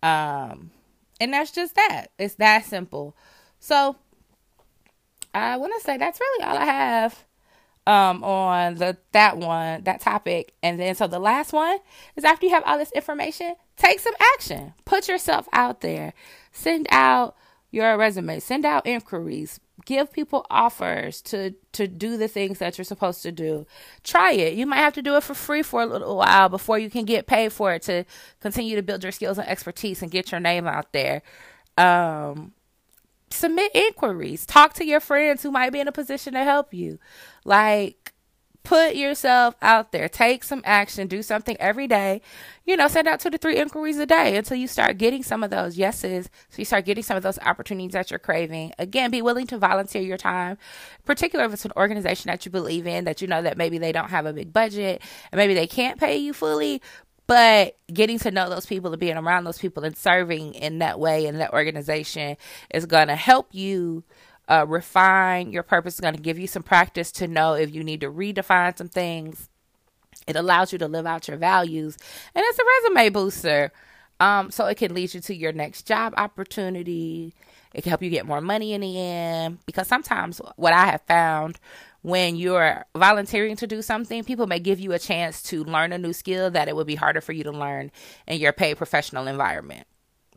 Um, 0.00 0.70
and 1.20 1.32
that's 1.32 1.50
just 1.50 1.74
that. 1.74 2.08
It's 2.18 2.34
that 2.36 2.64
simple. 2.64 3.16
So 3.60 3.96
I 5.34 5.56
want 5.56 5.72
to 5.78 5.84
say 5.84 5.96
that's 5.96 6.20
really 6.20 6.44
all 6.44 6.56
I 6.56 6.64
have 6.64 7.24
um, 7.86 8.22
on 8.22 8.74
the 8.76 8.96
that 9.12 9.38
one, 9.38 9.84
that 9.84 10.00
topic. 10.00 10.54
And 10.62 10.78
then 10.78 10.94
so 10.94 11.06
the 11.06 11.18
last 11.18 11.52
one 11.52 11.78
is 12.16 12.24
after 12.24 12.46
you 12.46 12.52
have 12.52 12.64
all 12.66 12.78
this 12.78 12.92
information, 12.92 13.54
take 13.76 14.00
some 14.00 14.14
action. 14.34 14.74
Put 14.84 15.08
yourself 15.08 15.48
out 15.52 15.80
there. 15.80 16.12
Send 16.52 16.86
out 16.90 17.36
your 17.70 17.96
resume, 17.96 18.40
send 18.40 18.64
out 18.64 18.86
inquiries, 18.86 19.60
give 19.84 20.12
people 20.12 20.46
offers 20.50 21.20
to 21.22 21.54
to 21.72 21.86
do 21.86 22.16
the 22.16 22.28
things 22.28 22.58
that 22.58 22.78
you're 22.78 22.84
supposed 22.84 23.22
to 23.22 23.32
do. 23.32 23.66
Try 24.02 24.32
it. 24.32 24.54
You 24.54 24.66
might 24.66 24.78
have 24.78 24.94
to 24.94 25.02
do 25.02 25.16
it 25.16 25.22
for 25.22 25.34
free 25.34 25.62
for 25.62 25.82
a 25.82 25.86
little 25.86 26.16
while 26.16 26.48
before 26.48 26.78
you 26.78 26.90
can 26.90 27.04
get 27.04 27.26
paid 27.26 27.52
for 27.52 27.74
it 27.74 27.82
to 27.82 28.04
continue 28.40 28.76
to 28.76 28.82
build 28.82 29.02
your 29.02 29.12
skills 29.12 29.38
and 29.38 29.48
expertise 29.48 30.02
and 30.02 30.10
get 30.10 30.32
your 30.32 30.40
name 30.40 30.66
out 30.66 30.92
there. 30.92 31.22
Um, 31.76 32.52
submit 33.30 33.74
inquiries. 33.74 34.46
Talk 34.46 34.74
to 34.74 34.84
your 34.84 35.00
friends 35.00 35.42
who 35.42 35.50
might 35.50 35.70
be 35.70 35.80
in 35.80 35.88
a 35.88 35.92
position 35.92 36.32
to 36.32 36.44
help 36.44 36.72
you. 36.72 36.98
Like, 37.44 38.07
put 38.68 38.96
yourself 38.96 39.54
out 39.62 39.92
there. 39.92 40.10
Take 40.10 40.44
some 40.44 40.60
action. 40.62 41.06
Do 41.06 41.22
something 41.22 41.56
every 41.58 41.86
day. 41.86 42.20
You 42.66 42.76
know, 42.76 42.86
send 42.86 43.08
out 43.08 43.18
two 43.18 43.30
to 43.30 43.38
three 43.38 43.56
inquiries 43.56 43.96
a 43.96 44.04
day 44.04 44.36
until 44.36 44.58
you 44.58 44.68
start 44.68 44.98
getting 44.98 45.22
some 45.22 45.42
of 45.42 45.48
those 45.48 45.78
yeses. 45.78 46.28
So 46.50 46.58
you 46.58 46.66
start 46.66 46.84
getting 46.84 47.02
some 47.02 47.16
of 47.16 47.22
those 47.22 47.38
opportunities 47.38 47.94
that 47.94 48.10
you're 48.10 48.18
craving. 48.18 48.74
Again, 48.78 49.10
be 49.10 49.22
willing 49.22 49.46
to 49.46 49.56
volunteer 49.56 50.02
your 50.02 50.18
time, 50.18 50.58
particularly 51.06 51.48
if 51.48 51.54
it's 51.54 51.64
an 51.64 51.72
organization 51.78 52.28
that 52.28 52.44
you 52.44 52.52
believe 52.52 52.86
in, 52.86 53.04
that 53.04 53.22
you 53.22 53.26
know 53.26 53.40
that 53.40 53.56
maybe 53.56 53.78
they 53.78 53.90
don't 53.90 54.10
have 54.10 54.26
a 54.26 54.34
big 54.34 54.52
budget 54.52 55.00
and 55.32 55.38
maybe 55.38 55.54
they 55.54 55.66
can't 55.66 55.98
pay 55.98 56.18
you 56.18 56.34
fully, 56.34 56.82
but 57.26 57.78
getting 57.90 58.18
to 58.18 58.30
know 58.30 58.50
those 58.50 58.66
people 58.66 58.92
and 58.92 59.00
being 59.00 59.16
around 59.16 59.44
those 59.44 59.58
people 59.58 59.82
and 59.82 59.96
serving 59.96 60.52
in 60.52 60.80
that 60.80 61.00
way 61.00 61.24
in 61.24 61.38
that 61.38 61.54
organization 61.54 62.36
is 62.74 62.84
going 62.84 63.08
to 63.08 63.16
help 63.16 63.48
you 63.52 64.04
uh, 64.48 64.64
refine 64.66 65.52
your 65.52 65.62
purpose, 65.62 65.94
is 65.94 66.00
going 66.00 66.14
to 66.14 66.20
give 66.20 66.38
you 66.38 66.46
some 66.46 66.62
practice 66.62 67.12
to 67.12 67.28
know 67.28 67.54
if 67.54 67.74
you 67.74 67.84
need 67.84 68.00
to 68.00 68.10
redefine 68.10 68.76
some 68.76 68.88
things. 68.88 69.48
It 70.26 70.36
allows 70.36 70.72
you 70.72 70.78
to 70.78 70.88
live 70.88 71.06
out 71.06 71.28
your 71.28 71.36
values, 71.36 71.96
and 72.34 72.44
it's 72.46 72.58
a 72.58 72.62
resume 72.90 73.10
booster. 73.10 73.72
Um, 74.20 74.50
so 74.50 74.66
it 74.66 74.76
can 74.76 74.94
lead 74.94 75.14
you 75.14 75.20
to 75.20 75.34
your 75.34 75.52
next 75.52 75.86
job 75.86 76.12
opportunity. 76.16 77.34
It 77.72 77.82
can 77.82 77.90
help 77.90 78.02
you 78.02 78.10
get 78.10 78.26
more 78.26 78.40
money 78.40 78.72
in 78.72 78.80
the 78.80 78.98
end. 79.00 79.58
Because 79.64 79.86
sometimes 79.86 80.40
what 80.56 80.72
I 80.72 80.86
have 80.86 81.02
found 81.02 81.60
when 82.02 82.36
you're 82.36 82.84
volunteering 82.96 83.56
to 83.56 83.66
do 83.66 83.82
something, 83.82 84.24
people 84.24 84.46
may 84.46 84.58
give 84.58 84.80
you 84.80 84.92
a 84.92 84.98
chance 84.98 85.42
to 85.44 85.62
learn 85.64 85.92
a 85.92 85.98
new 85.98 86.12
skill 86.12 86.50
that 86.50 86.68
it 86.68 86.74
would 86.74 86.86
be 86.86 86.94
harder 86.94 87.20
for 87.20 87.32
you 87.32 87.44
to 87.44 87.52
learn 87.52 87.90
in 88.26 88.40
your 88.40 88.52
paid 88.52 88.76
professional 88.76 89.26
environment. 89.26 89.86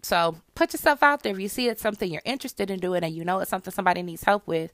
So 0.01 0.37
put 0.55 0.73
yourself 0.73 1.03
out 1.03 1.23
there. 1.23 1.33
If 1.33 1.39
you 1.39 1.49
see 1.49 1.67
it's 1.67 1.81
something 1.81 2.11
you're 2.11 2.21
interested 2.25 2.69
in 2.69 2.79
doing 2.79 3.03
and 3.03 3.13
you 3.13 3.23
know 3.23 3.39
it's 3.39 3.49
something 3.49 3.71
somebody 3.71 4.01
needs 4.01 4.23
help 4.23 4.47
with, 4.47 4.73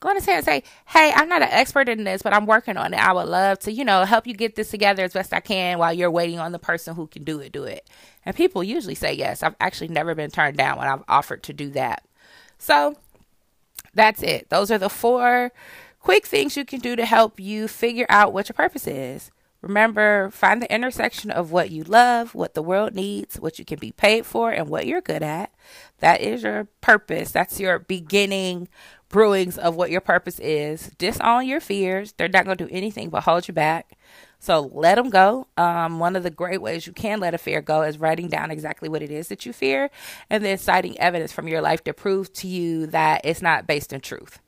go 0.00 0.08
on 0.08 0.16
and 0.16 0.24
say 0.24 0.36
and 0.36 0.44
say, 0.44 0.62
Hey, 0.86 1.12
I'm 1.14 1.28
not 1.28 1.42
an 1.42 1.48
expert 1.50 1.88
in 1.88 2.04
this, 2.04 2.22
but 2.22 2.32
I'm 2.32 2.46
working 2.46 2.76
on 2.76 2.92
it. 2.94 2.98
I 2.98 3.12
would 3.12 3.28
love 3.28 3.58
to, 3.60 3.72
you 3.72 3.84
know, 3.84 4.04
help 4.04 4.26
you 4.26 4.34
get 4.34 4.56
this 4.56 4.70
together 4.70 5.04
as 5.04 5.12
best 5.12 5.32
I 5.32 5.40
can 5.40 5.78
while 5.78 5.92
you're 5.92 6.10
waiting 6.10 6.38
on 6.38 6.52
the 6.52 6.58
person 6.58 6.94
who 6.94 7.06
can 7.06 7.24
do 7.24 7.40
it, 7.40 7.52
do 7.52 7.64
it. 7.64 7.88
And 8.24 8.36
people 8.36 8.62
usually 8.62 8.94
say 8.94 9.12
yes. 9.12 9.42
I've 9.42 9.56
actually 9.60 9.88
never 9.88 10.14
been 10.14 10.30
turned 10.30 10.56
down 10.56 10.78
when 10.78 10.88
I've 10.88 11.04
offered 11.08 11.42
to 11.44 11.52
do 11.52 11.70
that. 11.70 12.04
So 12.58 12.96
that's 13.94 14.22
it. 14.22 14.50
Those 14.50 14.70
are 14.70 14.78
the 14.78 14.90
four 14.90 15.52
quick 16.00 16.26
things 16.26 16.56
you 16.56 16.64
can 16.64 16.80
do 16.80 16.96
to 16.96 17.04
help 17.04 17.38
you 17.38 17.68
figure 17.68 18.06
out 18.08 18.32
what 18.32 18.48
your 18.48 18.54
purpose 18.54 18.86
is. 18.86 19.30
Remember, 19.62 20.30
find 20.30 20.62
the 20.62 20.72
intersection 20.72 21.30
of 21.30 21.52
what 21.52 21.70
you 21.70 21.84
love, 21.84 22.34
what 22.34 22.54
the 22.54 22.62
world 22.62 22.94
needs, 22.94 23.38
what 23.38 23.58
you 23.58 23.64
can 23.64 23.78
be 23.78 23.92
paid 23.92 24.24
for, 24.24 24.50
and 24.50 24.68
what 24.68 24.86
you're 24.86 25.02
good 25.02 25.22
at. 25.22 25.52
That 25.98 26.22
is 26.22 26.42
your 26.42 26.64
purpose. 26.80 27.30
That's 27.30 27.60
your 27.60 27.78
beginning 27.78 28.68
brewings 29.10 29.58
of 29.58 29.76
what 29.76 29.90
your 29.90 30.00
purpose 30.00 30.38
is. 30.38 30.90
Disown 30.96 31.46
your 31.46 31.60
fears. 31.60 32.12
They're 32.12 32.28
not 32.28 32.46
going 32.46 32.56
to 32.56 32.66
do 32.66 32.72
anything 32.72 33.10
but 33.10 33.24
hold 33.24 33.48
you 33.48 33.54
back. 33.54 33.98
So 34.38 34.70
let 34.72 34.94
them 34.94 35.10
go. 35.10 35.48
Um, 35.58 35.98
one 35.98 36.16
of 36.16 36.22
the 36.22 36.30
great 36.30 36.62
ways 36.62 36.86
you 36.86 36.94
can 36.94 37.20
let 37.20 37.34
a 37.34 37.38
fear 37.38 37.60
go 37.60 37.82
is 37.82 37.98
writing 37.98 38.28
down 38.28 38.50
exactly 38.50 38.88
what 38.88 39.02
it 39.02 39.10
is 39.10 39.28
that 39.28 39.44
you 39.44 39.52
fear 39.52 39.90
and 40.30 40.42
then 40.42 40.56
citing 40.56 40.98
evidence 40.98 41.32
from 41.32 41.46
your 41.46 41.60
life 41.60 41.84
to 41.84 41.92
prove 41.92 42.32
to 42.34 42.48
you 42.48 42.86
that 42.86 43.20
it's 43.24 43.42
not 43.42 43.66
based 43.66 43.92
in 43.92 44.00
truth. 44.00 44.40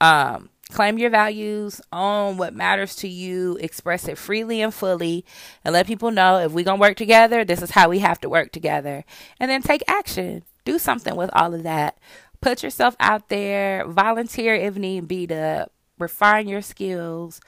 Um, 0.00 0.50
Claim 0.70 0.98
your 0.98 1.10
values, 1.10 1.80
own 1.92 2.36
what 2.36 2.54
matters 2.54 2.96
to 2.96 3.08
you, 3.08 3.56
express 3.60 4.08
it 4.08 4.16
freely 4.16 4.62
and 4.62 4.72
fully, 4.72 5.24
and 5.64 5.74
let 5.74 5.86
people 5.86 6.10
know 6.10 6.38
if 6.38 6.52
we're 6.52 6.64
going 6.64 6.78
to 6.78 6.80
work 6.80 6.96
together, 6.96 7.44
this 7.44 7.62
is 7.62 7.72
how 7.72 7.88
we 7.88 7.98
have 7.98 8.20
to 8.22 8.30
work 8.30 8.50
together. 8.50 9.04
And 9.38 9.50
then 9.50 9.62
take 9.62 9.82
action. 9.86 10.42
Do 10.64 10.78
something 10.78 11.14
with 11.16 11.30
all 11.34 11.52
of 11.54 11.62
that. 11.64 11.98
Put 12.40 12.62
yourself 12.62 12.96
out 12.98 13.28
there, 13.28 13.86
volunteer 13.86 14.54
if 14.54 14.76
need 14.76 15.06
be 15.06 15.26
to 15.26 15.68
refine 15.98 16.48
your 16.48 16.62
skills, 16.62 17.40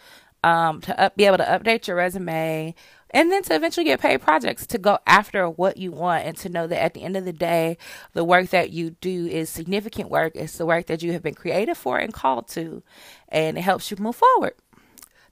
um, 0.44 0.80
to 0.82 0.98
up, 1.00 1.16
be 1.16 1.24
able 1.24 1.38
to 1.38 1.44
update 1.44 1.86
your 1.86 1.96
resume, 1.96 2.74
and 3.10 3.30
then 3.30 3.42
to 3.44 3.54
eventually 3.54 3.84
get 3.84 4.00
paid 4.00 4.20
projects 4.20 4.66
to 4.66 4.78
go 4.78 4.98
after 5.06 5.48
what 5.48 5.76
you 5.76 5.92
want 5.92 6.24
and 6.24 6.36
to 6.38 6.48
know 6.48 6.66
that 6.66 6.82
at 6.82 6.94
the 6.94 7.02
end 7.02 7.16
of 7.16 7.24
the 7.24 7.32
day, 7.32 7.78
the 8.12 8.24
work 8.24 8.48
that 8.50 8.70
you 8.70 8.90
do 8.90 9.26
is 9.26 9.48
significant 9.48 10.10
work. 10.10 10.32
It's 10.34 10.58
the 10.58 10.66
work 10.66 10.86
that 10.86 11.02
you 11.02 11.12
have 11.12 11.22
been 11.22 11.34
created 11.34 11.76
for 11.76 11.98
and 11.98 12.12
called 12.12 12.48
to, 12.48 12.82
and 13.28 13.56
it 13.56 13.62
helps 13.62 13.90
you 13.90 13.96
move 13.98 14.16
forward. 14.16 14.54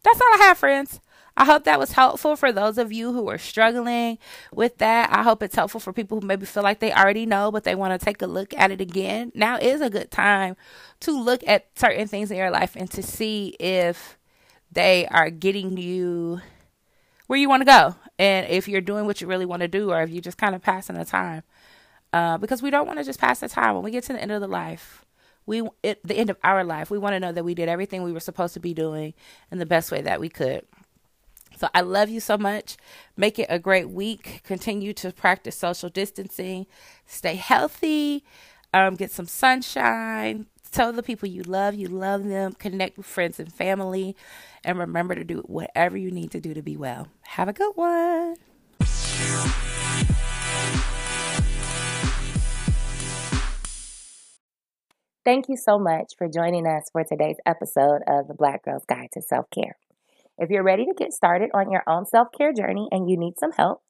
That's 0.03 0.21
all 0.21 0.35
I 0.35 0.45
have, 0.45 0.59
friends. 0.59 1.01
I 1.37 1.47
hope 1.47 1.65
that 1.65 1.81
was 1.81 1.93
helpful 1.93 2.37
for 2.37 2.53
those 2.53 2.79
of 2.79 2.93
you 2.93 3.13
who 3.13 3.29
are 3.29 3.39
struggling 3.39 4.19
with 4.53 4.79
that. 4.79 5.13
I 5.13 5.25
hope 5.25 5.43
it's 5.43 5.57
helpful 5.57 5.81
for 5.81 5.93
people 5.93 6.21
who 6.21 6.27
maybe 6.27 6.47
feel 6.47 6.63
like 6.63 6.79
they 6.79 6.93
already 6.93 7.27
know, 7.27 7.51
but 7.51 7.65
they 7.65 7.75
want 7.75 7.99
to 7.99 8.05
take 8.05 8.23
a 8.23 8.27
look 8.27 8.55
at 8.55 8.71
it 8.71 8.81
again. 8.81 9.33
Now 9.35 9.59
is 9.59 9.81
a 9.81 9.91
good 9.91 10.13
time 10.13 10.57
to 11.01 11.11
look 11.11 11.43
at 11.47 11.67
certain 11.75 12.07
things 12.07 12.31
in 12.31 12.37
your 12.37 12.53
life 12.53 12.77
and 12.77 12.89
to 12.93 13.03
see 13.03 13.57
if 13.59 14.17
they 14.71 15.09
are 15.09 15.29
getting 15.29 15.77
you 15.77 16.41
where 17.27 17.39
you 17.39 17.49
want 17.49 17.63
to 17.63 17.67
go 17.67 17.95
and 18.19 18.47
if 18.49 18.69
you're 18.69 18.81
doing 18.81 19.07
what 19.07 19.21
you 19.21 19.27
really 19.27 19.47
want 19.47 19.61
to 19.61 19.69
do 19.69 19.91
or 19.91 20.03
if 20.03 20.11
you're 20.11 20.21
just 20.21 20.39
kind 20.39 20.55
of 20.55 20.63
passing 20.63 20.97
the 20.97 21.05
time. 21.05 21.43
Uh, 22.13 22.39
because 22.39 22.63
we 22.63 22.71
don't 22.71 22.87
want 22.87 22.99
to 22.99 23.05
just 23.05 23.19
pass 23.19 23.41
the 23.41 23.49
time. 23.49 23.75
When 23.75 23.83
we 23.83 23.91
get 23.91 24.05
to 24.05 24.13
the 24.13 24.23
end 24.23 24.31
of 24.31 24.41
the 24.41 24.47
life 24.47 25.05
we 25.47 25.63
at 25.83 25.99
the 26.03 26.15
end 26.15 26.31
of 26.31 26.39
our 26.43 26.65
life 26.65 26.91
we 26.91 26.99
want 26.99 27.15
to 27.15 27.21
know 27.21 27.33
that 27.33 27.45
we 27.45 27.55
did 27.55 27.69
everything 27.69 28.03
we 28.03 28.13
were 28.13 28.21
supposed 28.21 28.55
to 28.55 28.61
be 28.61 28.73
doing 28.73 29.13
in 29.51 29.59
the 29.59 29.67
best 29.67 29.91
way 29.93 30.01
that 30.03 30.21
we 30.21 30.29
could. 30.29 30.65
So 31.57 31.69
i 31.73 31.83
love 31.83 32.09
you 32.09 32.21
so 32.21 32.37
much. 32.37 32.77
Make 33.17 33.39
it 33.39 33.47
a 33.49 33.59
great 33.59 33.91
week. 33.91 34.43
Continue 34.45 34.93
to 34.95 35.13
practice 35.13 35.57
social 35.57 35.89
distancing. 35.89 36.67
Stay 37.07 37.37
healthy. 37.37 38.25
Um, 38.73 38.97
get 38.97 39.13
some 39.13 39.27
sunshine 39.27 40.47
Tell 40.75 40.93
the 40.93 41.05
people 41.05 41.29
you 41.29 41.45
love, 41.45 41.75
you 41.77 41.87
love 41.87 42.25
them, 42.25 42.53
connect 42.55 42.97
with 42.97 43.07
friends 43.07 43.39
and 43.39 43.53
family, 43.53 44.17
and 44.65 44.77
remember 44.77 45.15
to 45.15 45.23
do 45.23 45.39
whatever 45.47 45.97
you 45.97 46.11
need 46.11 46.33
to 46.33 46.41
do 46.41 46.53
to 46.53 46.63
be 46.63 46.77
well. 46.77 47.07
Have 47.23 47.47
a 47.47 47.53
good 47.53 47.77
one. 47.77 48.35
Thank 55.25 55.49
you 55.49 55.57
so 55.57 55.79
much 55.79 56.15
for 56.19 56.29
joining 56.29 56.67
us 56.67 56.91
for 56.91 57.05
today's 57.05 57.37
episode 57.47 58.01
of 58.09 58.27
the 58.27 58.35
Black 58.37 58.65
Girl's 58.65 58.85
Guide 58.85 59.11
to 59.13 59.23
Self 59.23 59.49
Care. 59.51 59.77
If 60.39 60.51
you're 60.51 60.65
ready 60.65 60.87
to 60.87 60.95
get 60.99 61.13
started 61.13 61.51
on 61.55 61.71
your 61.71 61.85
own 61.87 62.05
self 62.05 62.29
care 62.37 62.53
journey 62.53 62.89
and 62.91 63.09
you 63.09 63.17
need 63.17 63.39
some 63.39 63.53
help, 63.53 63.83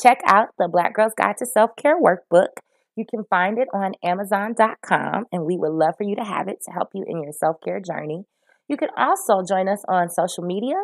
check 0.00 0.20
out 0.24 0.50
the 0.56 0.68
Black 0.68 0.94
Girls 0.94 1.14
Guide 1.18 1.38
to 1.38 1.46
Self 1.46 1.74
Care 1.74 2.00
workbook. 2.00 2.60
You 2.98 3.04
can 3.08 3.22
find 3.30 3.58
it 3.58 3.68
on 3.72 3.92
Amazon.com, 4.02 5.26
and 5.30 5.44
we 5.44 5.56
would 5.56 5.70
love 5.70 5.94
for 5.96 6.02
you 6.02 6.16
to 6.16 6.24
have 6.24 6.48
it 6.48 6.58
to 6.64 6.72
help 6.72 6.88
you 6.94 7.04
in 7.06 7.22
your 7.22 7.30
self 7.32 7.60
care 7.64 7.78
journey. 7.78 8.24
You 8.66 8.76
can 8.76 8.88
also 8.96 9.44
join 9.48 9.68
us 9.68 9.84
on 9.88 10.10
social 10.10 10.42
media. 10.42 10.74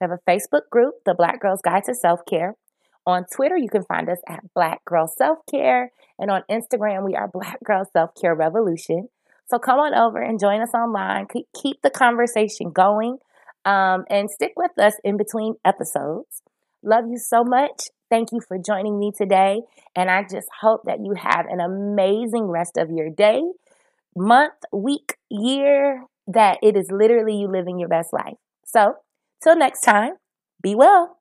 We 0.00 0.06
have 0.08 0.12
a 0.12 0.30
Facebook 0.30 0.70
group, 0.70 0.94
The 1.04 1.16
Black 1.18 1.40
Girls 1.40 1.60
Guide 1.64 1.82
to 1.86 1.94
Self 1.96 2.20
Care. 2.24 2.54
On 3.04 3.24
Twitter, 3.34 3.56
you 3.56 3.68
can 3.68 3.82
find 3.82 4.08
us 4.08 4.20
at 4.28 4.44
Black 4.54 4.84
Girl 4.84 5.08
Self 5.08 5.38
Care. 5.50 5.90
And 6.20 6.30
on 6.30 6.42
Instagram, 6.48 7.04
we 7.04 7.16
are 7.16 7.26
Black 7.26 7.58
Girl 7.64 7.84
Self 7.92 8.10
Care 8.14 8.36
Revolution. 8.36 9.08
So 9.50 9.58
come 9.58 9.80
on 9.80 9.92
over 9.92 10.22
and 10.22 10.38
join 10.38 10.60
us 10.60 10.72
online. 10.72 11.26
Keep 11.60 11.82
the 11.82 11.90
conversation 11.90 12.70
going 12.70 13.18
um, 13.64 14.04
and 14.08 14.30
stick 14.30 14.52
with 14.54 14.78
us 14.78 14.94
in 15.02 15.16
between 15.16 15.54
episodes. 15.64 16.42
Love 16.84 17.06
you 17.10 17.18
so 17.18 17.42
much. 17.42 17.88
Thank 18.10 18.30
you 18.32 18.40
for 18.46 18.58
joining 18.58 18.98
me 18.98 19.10
today. 19.16 19.62
And 19.94 20.10
I 20.10 20.22
just 20.22 20.48
hope 20.60 20.82
that 20.84 21.00
you 21.00 21.14
have 21.14 21.46
an 21.46 21.60
amazing 21.60 22.44
rest 22.44 22.76
of 22.76 22.90
your 22.90 23.10
day, 23.10 23.42
month, 24.16 24.54
week, 24.72 25.16
year, 25.30 26.04
that 26.28 26.58
it 26.62 26.76
is 26.76 26.90
literally 26.90 27.36
you 27.36 27.48
living 27.48 27.78
your 27.78 27.88
best 27.88 28.12
life. 28.12 28.36
So, 28.64 28.96
till 29.42 29.56
next 29.56 29.80
time, 29.82 30.14
be 30.62 30.74
well. 30.74 31.15